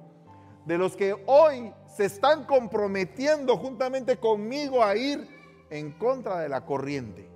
[0.64, 5.28] de los que hoy se están comprometiendo juntamente conmigo a ir
[5.68, 7.35] en contra de la corriente.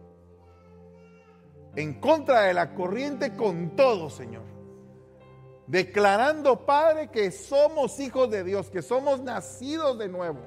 [1.77, 4.43] En contra de la corriente con todo, Señor.
[5.66, 10.41] Declarando, Padre, que somos hijos de Dios, que somos nacidos de nuevo,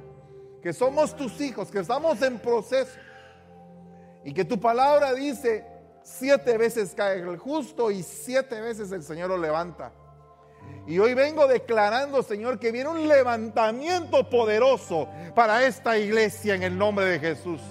[0.62, 3.00] que somos tus hijos, que estamos en proceso.
[4.26, 5.66] Y que tu palabra dice,
[6.04, 9.94] siete veces cae el justo y siete veces el Señor lo levanta.
[10.86, 16.78] Y hoy vengo declarando, Señor, que viene un levantamiento poderoso para esta iglesia en el
[16.78, 17.62] nombre de Jesús.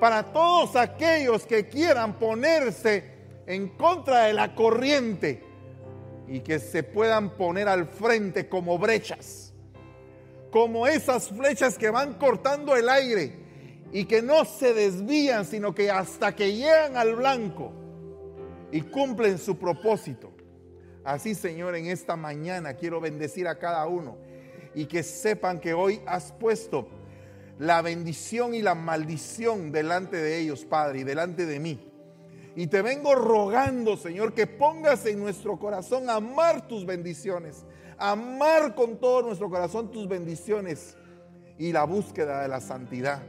[0.00, 3.04] Para todos aquellos que quieran ponerse
[3.46, 5.42] en contra de la corriente
[6.28, 9.52] y que se puedan poner al frente como brechas,
[10.50, 13.32] como esas flechas que van cortando el aire
[13.92, 17.72] y que no se desvían, sino que hasta que llegan al blanco
[18.72, 20.32] y cumplen su propósito.
[21.04, 24.18] Así, Señor, en esta mañana quiero bendecir a cada uno
[24.74, 26.88] y que sepan que hoy has puesto
[27.58, 31.92] la bendición y la maldición delante de ellos, Padre, y delante de mí.
[32.54, 37.64] Y te vengo rogando, Señor, que pongas en nuestro corazón amar tus bendiciones,
[37.98, 40.96] amar con todo nuestro corazón tus bendiciones
[41.58, 43.22] y la búsqueda de la santidad,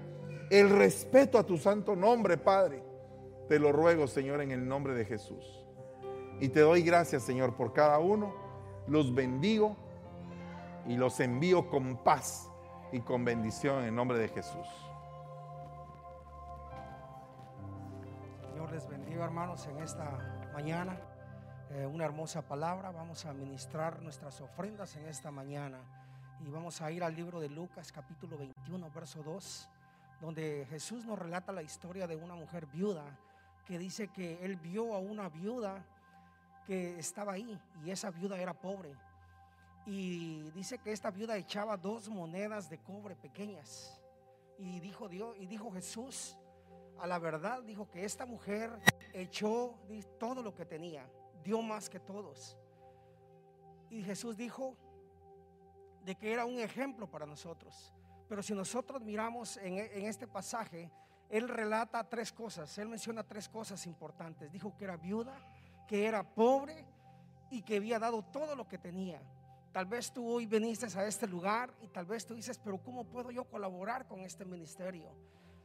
[0.50, 2.84] el respeto a tu santo nombre, Padre.
[3.50, 5.66] Te lo ruego, Señor, en el nombre de Jesús.
[6.40, 8.34] Y te doy gracias, Señor, por cada uno.
[8.88, 9.76] Los bendigo
[10.86, 12.50] y los envío con paz
[12.98, 14.68] y con bendición en el nombre de Jesús.
[18.42, 21.00] Señor les bendiga, hermanos, en esta mañana.
[21.70, 22.90] Eh, una hermosa palabra.
[22.90, 25.78] Vamos a ministrar nuestras ofrendas en esta mañana.
[26.44, 29.70] Y vamos a ir al libro de Lucas, capítulo 21, verso 2,
[30.20, 33.04] donde Jesús nos relata la historia de una mujer viuda
[33.66, 35.86] que dice que él vio a una viuda
[36.66, 38.96] que estaba ahí y esa viuda era pobre.
[39.90, 43.98] Y dice que esta viuda echaba dos monedas de cobre pequeñas.
[44.58, 46.38] Y dijo Dios, y dijo Jesús,
[47.00, 48.70] a la verdad, dijo que esta mujer
[49.14, 49.80] echó
[50.20, 51.10] todo lo que tenía,
[51.42, 52.58] dio más que todos.
[53.90, 54.76] Y Jesús dijo
[56.04, 57.94] de que era un ejemplo para nosotros.
[58.28, 60.92] Pero si nosotros miramos en, en este pasaje,
[61.30, 64.52] él relata tres cosas, él menciona tres cosas importantes.
[64.52, 65.34] Dijo que era viuda,
[65.88, 66.84] que era pobre
[67.50, 69.22] y que había dado todo lo que tenía.
[69.72, 73.04] Tal vez tú hoy viniste a este lugar y tal vez tú dices, pero ¿cómo
[73.04, 75.12] puedo yo colaborar con este ministerio?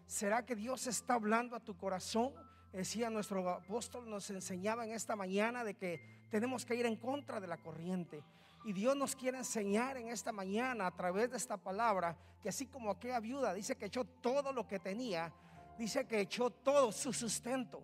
[0.06, 2.32] ¿Será que Dios está hablando a tu corazón?
[2.72, 6.00] Decía nuestro apóstol, nos enseñaba en esta mañana de que
[6.30, 8.22] tenemos que ir en contra de la corriente.
[8.64, 12.66] Y Dios nos quiere enseñar en esta mañana a través de esta palabra que así
[12.66, 15.32] como aquella viuda dice que echó todo lo que tenía,
[15.78, 17.82] dice que echó todo su sustento.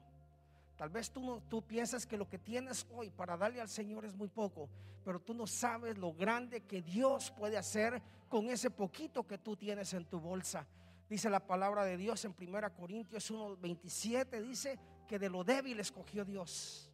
[0.79, 4.05] Tal vez tú, no, tú piensas que lo que tienes hoy para darle al Señor
[4.05, 4.68] es muy poco,
[5.05, 9.57] pero tú no sabes lo grande que Dios puede hacer con ese poquito que tú
[9.57, 10.64] tienes en tu bolsa.
[11.11, 16.24] Dice la palabra de Dios en 1 Corintios 1:27, dice que de lo débil escogió
[16.24, 16.93] Dios.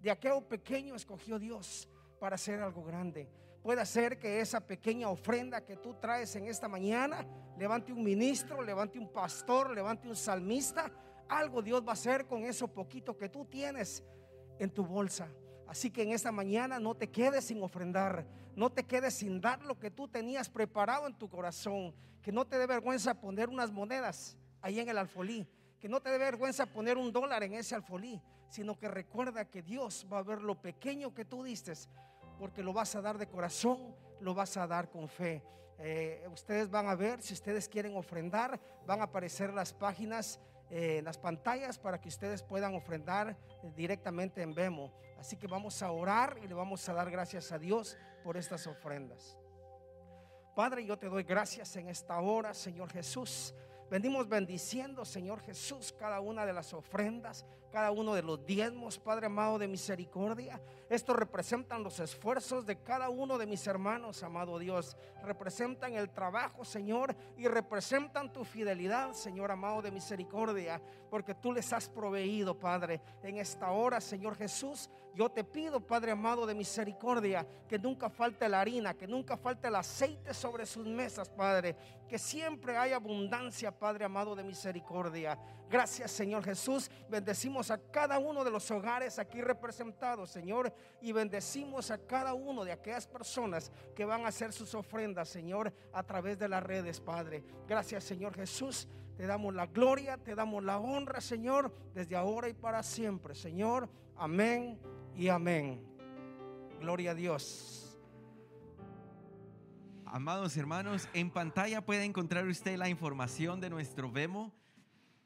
[0.00, 1.88] De aquello pequeño escogió Dios
[2.20, 3.28] para hacer algo grande.
[3.60, 7.26] Puede ser que esa pequeña ofrenda que tú traes en esta mañana
[7.58, 10.92] levante un ministro, levante un pastor, levante un salmista
[11.30, 14.02] algo Dios va a hacer con eso poquito que tú tienes
[14.58, 15.28] en tu bolsa.
[15.66, 18.26] Así que en esta mañana no te quedes sin ofrendar,
[18.56, 22.44] no te quedes sin dar lo que tú tenías preparado en tu corazón, que no
[22.44, 25.46] te dé vergüenza poner unas monedas ahí en el alfolí,
[25.78, 29.62] que no te dé vergüenza poner un dólar en ese alfolí, sino que recuerda que
[29.62, 31.72] Dios va a ver lo pequeño que tú diste,
[32.38, 35.42] porque lo vas a dar de corazón, lo vas a dar con fe.
[35.78, 40.40] Eh, ustedes van a ver, si ustedes quieren ofrendar, van a aparecer las páginas
[40.70, 44.92] eh, las pantallas para que ustedes puedan ofrendar eh, directamente en Vemo.
[45.18, 48.66] Así que vamos a orar y le vamos a dar gracias a Dios por estas
[48.66, 49.36] ofrendas.
[50.54, 53.54] Padre, yo te doy gracias en esta hora, Señor Jesús.
[53.90, 59.26] Venimos bendiciendo, Señor Jesús, cada una de las ofrendas, cada uno de los diezmos, Padre
[59.26, 60.60] amado de misericordia.
[60.88, 64.96] Estos representan los esfuerzos de cada uno de mis hermanos, amado Dios.
[65.22, 71.72] Representan el trabajo, Señor, y representan tu fidelidad, Señor amado de misericordia, porque tú les
[71.72, 73.00] has proveído, Padre.
[73.22, 78.48] En esta hora, Señor Jesús, yo te pido, Padre amado de misericordia, que nunca falte
[78.48, 81.76] la harina, que nunca falte el aceite sobre sus mesas, Padre.
[82.08, 85.38] Que siempre haya abundancia, Padre amado de misericordia.
[85.70, 86.90] Gracias, Señor Jesús.
[87.08, 92.64] Bendecimos a cada uno de los hogares aquí representados, Señor, y bendecimos a cada uno
[92.64, 97.00] de aquellas personas que van a hacer sus ofrendas, Señor, a través de las redes,
[97.00, 97.44] Padre.
[97.68, 98.88] Gracias, Señor Jesús.
[99.16, 103.88] Te damos la gloria, te damos la honra, Señor, desde ahora y para siempre, Señor.
[104.16, 104.76] Amén
[105.14, 105.80] y amén.
[106.80, 107.96] Gloria a Dios.
[110.04, 114.52] Amados hermanos, en pantalla puede encontrar usted la información de nuestro Vemo,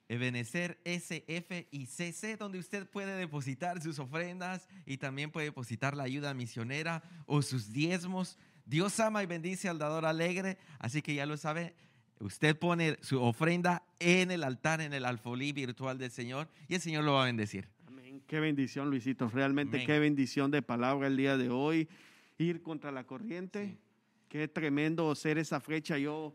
[0.09, 6.05] Ebenecer SF y CC, donde usted puede depositar sus ofrendas y también puede depositar la
[6.05, 8.39] ayuda misionera o sus diezmos.
[8.67, 11.75] Dios ama y bendice al dador alegre, así que ya lo sabe,
[12.21, 16.81] usted pone su ofrenda en el altar, en el alfolí virtual del Señor y el
[16.81, 17.69] Señor lo va a bendecir.
[17.87, 18.23] Amén.
[18.27, 19.29] Qué bendición, Luisito.
[19.29, 19.87] Realmente Amén.
[19.87, 21.89] qué bendición de palabra el día de hoy.
[22.37, 23.69] Ir contra la corriente.
[23.69, 23.79] Sí.
[24.29, 25.97] Qué tremendo ser esa flecha.
[25.97, 26.35] Yo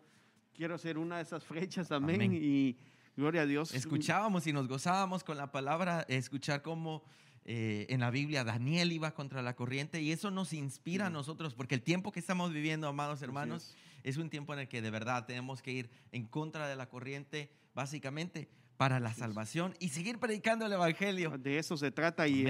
[0.54, 1.92] quiero ser una de esas flechas.
[1.92, 2.16] Amén.
[2.16, 2.34] Amén.
[2.34, 2.78] Y
[3.20, 3.74] gloria a Dios.
[3.74, 7.04] Escuchábamos y nos gozábamos con la palabra, escuchar cómo
[7.44, 11.54] eh, en la Biblia Daniel iba contra la corriente y eso nos inspira a nosotros,
[11.54, 14.90] porque el tiempo que estamos viviendo, amados hermanos, es un tiempo en el que de
[14.90, 20.18] verdad tenemos que ir en contra de la corriente, básicamente para la salvación y seguir
[20.20, 21.38] predicando el Evangelio.
[21.38, 22.48] De eso se trata y.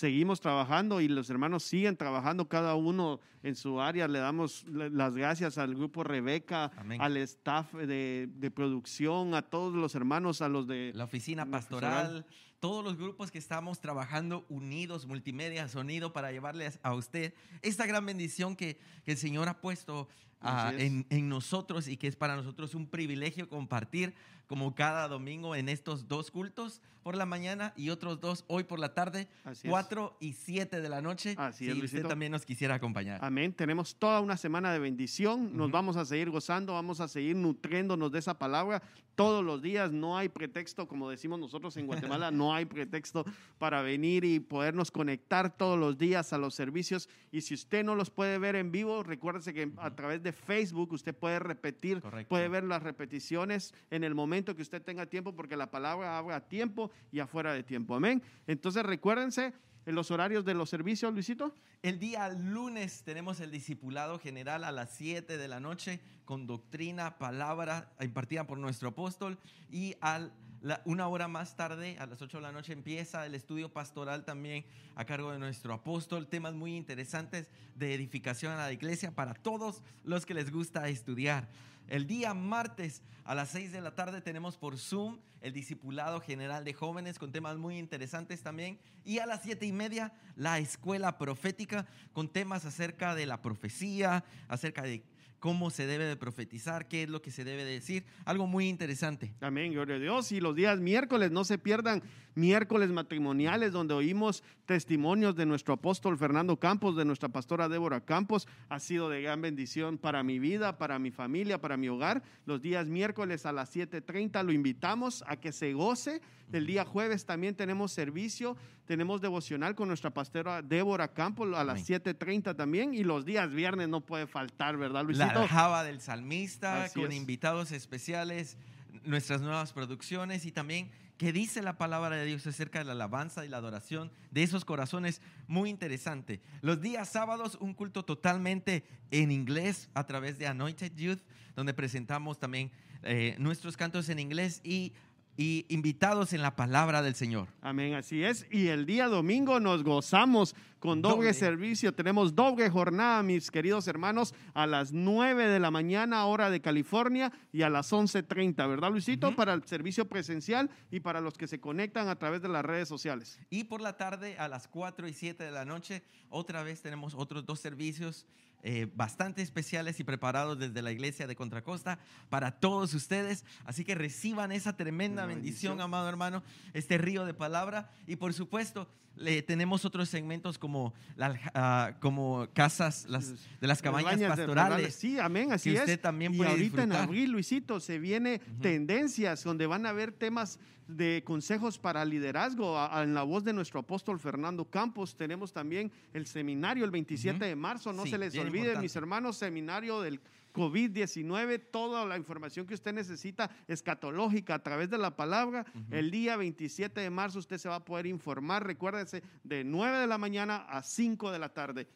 [0.00, 4.06] seguimos trabajando y los hermanos siguen trabajando cada uno en su área.
[4.06, 7.00] Le damos la- las gracias al grupo Rebeca, Amén.
[7.00, 11.92] al staff de, de producción, a todos los hermanos, a los de La oficina pastoral,
[11.92, 12.26] pastoral.
[12.60, 17.32] todos los grupos que estamos trabajando unidos, multimedia, sonido, para llevarles a usted
[17.62, 20.08] esta gran bendición que, que el Señor ha puesto
[20.42, 20.82] es.
[20.82, 24.14] en, en nosotros y que es para nosotros un privilegio compartir
[24.46, 28.80] como cada domingo en estos dos cultos por la mañana y otros dos hoy por
[28.80, 29.70] la tarde, Así es.
[29.70, 31.36] 4 y 7 de la noche.
[31.38, 33.24] Así si es, usted también nos quisiera acompañar.
[33.24, 33.52] Amén.
[33.52, 35.56] Tenemos toda una semana de bendición.
[35.56, 38.82] Nos vamos a seguir gozando, vamos a seguir nutriéndonos de esa palabra
[39.14, 39.92] todos los días.
[39.92, 43.24] No hay pretexto, como decimos nosotros en Guatemala, no hay pretexto
[43.58, 47.08] para venir y podernos conectar todos los días a los servicios.
[47.30, 50.92] Y si usted no los puede ver en vivo, recuérdese que a través de Facebook
[50.92, 52.28] usted puede repetir, Correcto.
[52.28, 56.36] puede ver las repeticiones en el momento que usted tenga tiempo, porque la palabra habla
[56.36, 57.94] a tiempo y afuera de tiempo.
[57.94, 58.22] Amén.
[58.46, 59.52] Entonces recuérdense
[59.86, 61.54] en los horarios de los servicios, Luisito.
[61.82, 67.18] El día lunes tenemos el discipulado general a las 7 de la noche con doctrina,
[67.18, 69.38] palabra impartida por nuestro apóstol
[69.70, 70.28] y a
[70.62, 74.24] la- una hora más tarde, a las 8 de la noche, empieza el estudio pastoral
[74.24, 74.64] también
[74.96, 76.26] a cargo de nuestro apóstol.
[76.26, 81.48] Temas muy interesantes de edificación a la iglesia para todos los que les gusta estudiar.
[81.88, 86.64] El día martes a las 6 de la tarde tenemos por Zoom el discipulado general
[86.64, 88.78] de jóvenes con temas muy interesantes también.
[89.04, 94.24] Y a las 7 y media la escuela profética con temas acerca de la profecía,
[94.48, 95.04] acerca de
[95.46, 98.04] cómo se debe de profetizar, qué es lo que se debe de decir.
[98.24, 99.32] Algo muy interesante.
[99.40, 100.32] Amén, gloria a Dios.
[100.32, 102.02] Y los días miércoles, no se pierdan
[102.34, 108.48] miércoles matrimoniales donde oímos testimonios de nuestro apóstol Fernando Campos, de nuestra pastora Débora Campos.
[108.68, 112.24] Ha sido de gran bendición para mi vida, para mi familia, para mi hogar.
[112.44, 116.20] Los días miércoles a las 7.30 lo invitamos a que se goce.
[116.52, 118.56] El día jueves también tenemos servicio,
[118.86, 122.02] tenemos devocional con nuestra pastora Débora Campos a las Amén.
[122.02, 122.94] 7.30 también.
[122.94, 125.26] Y los días viernes no puede faltar, ¿verdad, Luisito?
[125.26, 127.16] La aljaba del salmista Así con es.
[127.16, 128.56] invitados especiales,
[129.04, 133.44] nuestras nuevas producciones y también que dice la palabra de Dios acerca de la alabanza
[133.44, 136.40] y la adoración de esos corazones muy interesante.
[136.60, 141.20] Los días sábados un culto totalmente en inglés a través de Anointed Youth,
[141.54, 142.70] donde presentamos también
[143.02, 144.92] eh, nuestros cantos en inglés y,
[145.36, 147.48] y invitados en la palabra del Señor.
[147.60, 148.46] Amén, así es.
[148.50, 151.34] Y el día domingo nos gozamos con doble, Doble.
[151.34, 151.94] servicio.
[151.94, 157.32] Tenemos doble jornada, mis queridos hermanos, a las 9 de la mañana, hora de California,
[157.52, 159.34] y a las 11.30, ¿verdad, Luisito?
[159.34, 162.88] Para el servicio presencial y para los que se conectan a través de las redes
[162.88, 163.38] sociales.
[163.50, 167.14] Y por la tarde a las 4 y 7 de la noche, otra vez tenemos
[167.14, 168.26] otros dos servicios
[168.62, 173.44] eh, bastante especiales y preparados desde la iglesia de Contracosta para todos ustedes.
[173.64, 175.80] Así que reciban esa tremenda bendición, bendición.
[175.80, 176.42] amado hermano,
[176.72, 177.90] este río de palabra.
[178.06, 183.82] Y por supuesto, le, tenemos otros segmentos como, la, ah, como casas las, de las
[183.82, 184.94] cabañas pastorales.
[184.94, 185.80] Sí, amén, así que es.
[185.82, 190.12] usted también y puede ahorita en abril, Luisito, se viene tendencias donde van a haber
[190.12, 195.16] temas de consejos para liderazgo a- a- en la voz de nuestro apóstol Fernando Campos.
[195.16, 197.92] Tenemos también el seminario el 27 de marzo.
[197.92, 198.82] No Sí, se les olvide, importante.
[198.82, 200.20] mis hermanos, seminario del
[200.52, 205.66] COVID-19, toda la información que usted necesita escatológica a través de la palabra.
[205.90, 210.06] El día 27 de marzo usted se va a poder informar, recuérdese, de 9 de
[210.06, 211.86] la mañana a 5 de la tarde.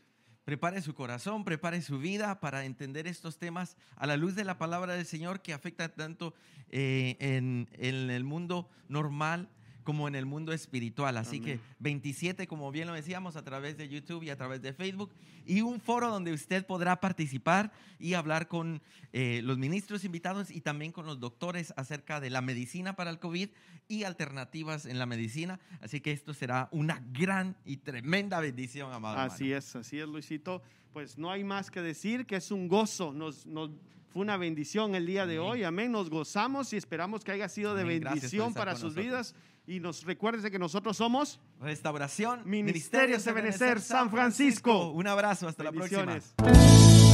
[0.44, 4.58] Prepare su corazón, prepare su vida para entender estos temas a la luz de la
[4.58, 6.34] palabra del Señor que afecta tanto
[6.70, 9.48] eh, en, en el mundo normal
[9.90, 11.16] como en el mundo espiritual.
[11.16, 11.58] Así Amén.
[11.58, 15.10] que 27, como bien lo decíamos, a través de YouTube y a través de Facebook,
[15.44, 18.80] y un foro donde usted podrá participar y hablar con
[19.12, 23.18] eh, los ministros invitados y también con los doctores acerca de la medicina para el
[23.18, 23.48] COVID
[23.88, 25.58] y alternativas en la medicina.
[25.80, 29.18] Así que esto será una gran y tremenda bendición, amado.
[29.18, 30.62] Así es, así es, Luisito.
[30.92, 33.12] Pues no hay más que decir que es un gozo.
[33.12, 33.72] Nos, nos-
[34.12, 35.48] fue una bendición el día de Amén.
[35.50, 35.62] hoy.
[35.62, 35.92] Amén.
[35.92, 38.02] Nos gozamos y esperamos que haya sido de Amén.
[38.02, 39.04] Por bendición para sus nosotros.
[39.04, 39.34] vidas.
[39.66, 44.91] Y nos recuerden que nosotros somos Restauración, Ministerios Ebenezer, San Francisco.
[44.91, 46.19] Un abrazo, hasta la próxima.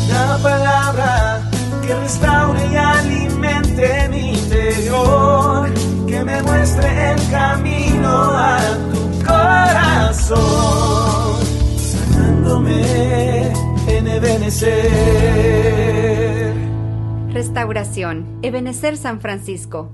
[0.09, 1.51] La palabra
[1.87, 5.69] que restaure y alimente mi interior,
[6.07, 8.61] que me muestre el camino a
[8.93, 10.37] tu corazón,
[11.77, 13.53] sanándome
[13.89, 15.47] en Ebenecer.
[17.33, 18.39] Restauración.
[18.43, 19.93] Ebenecer San Francisco.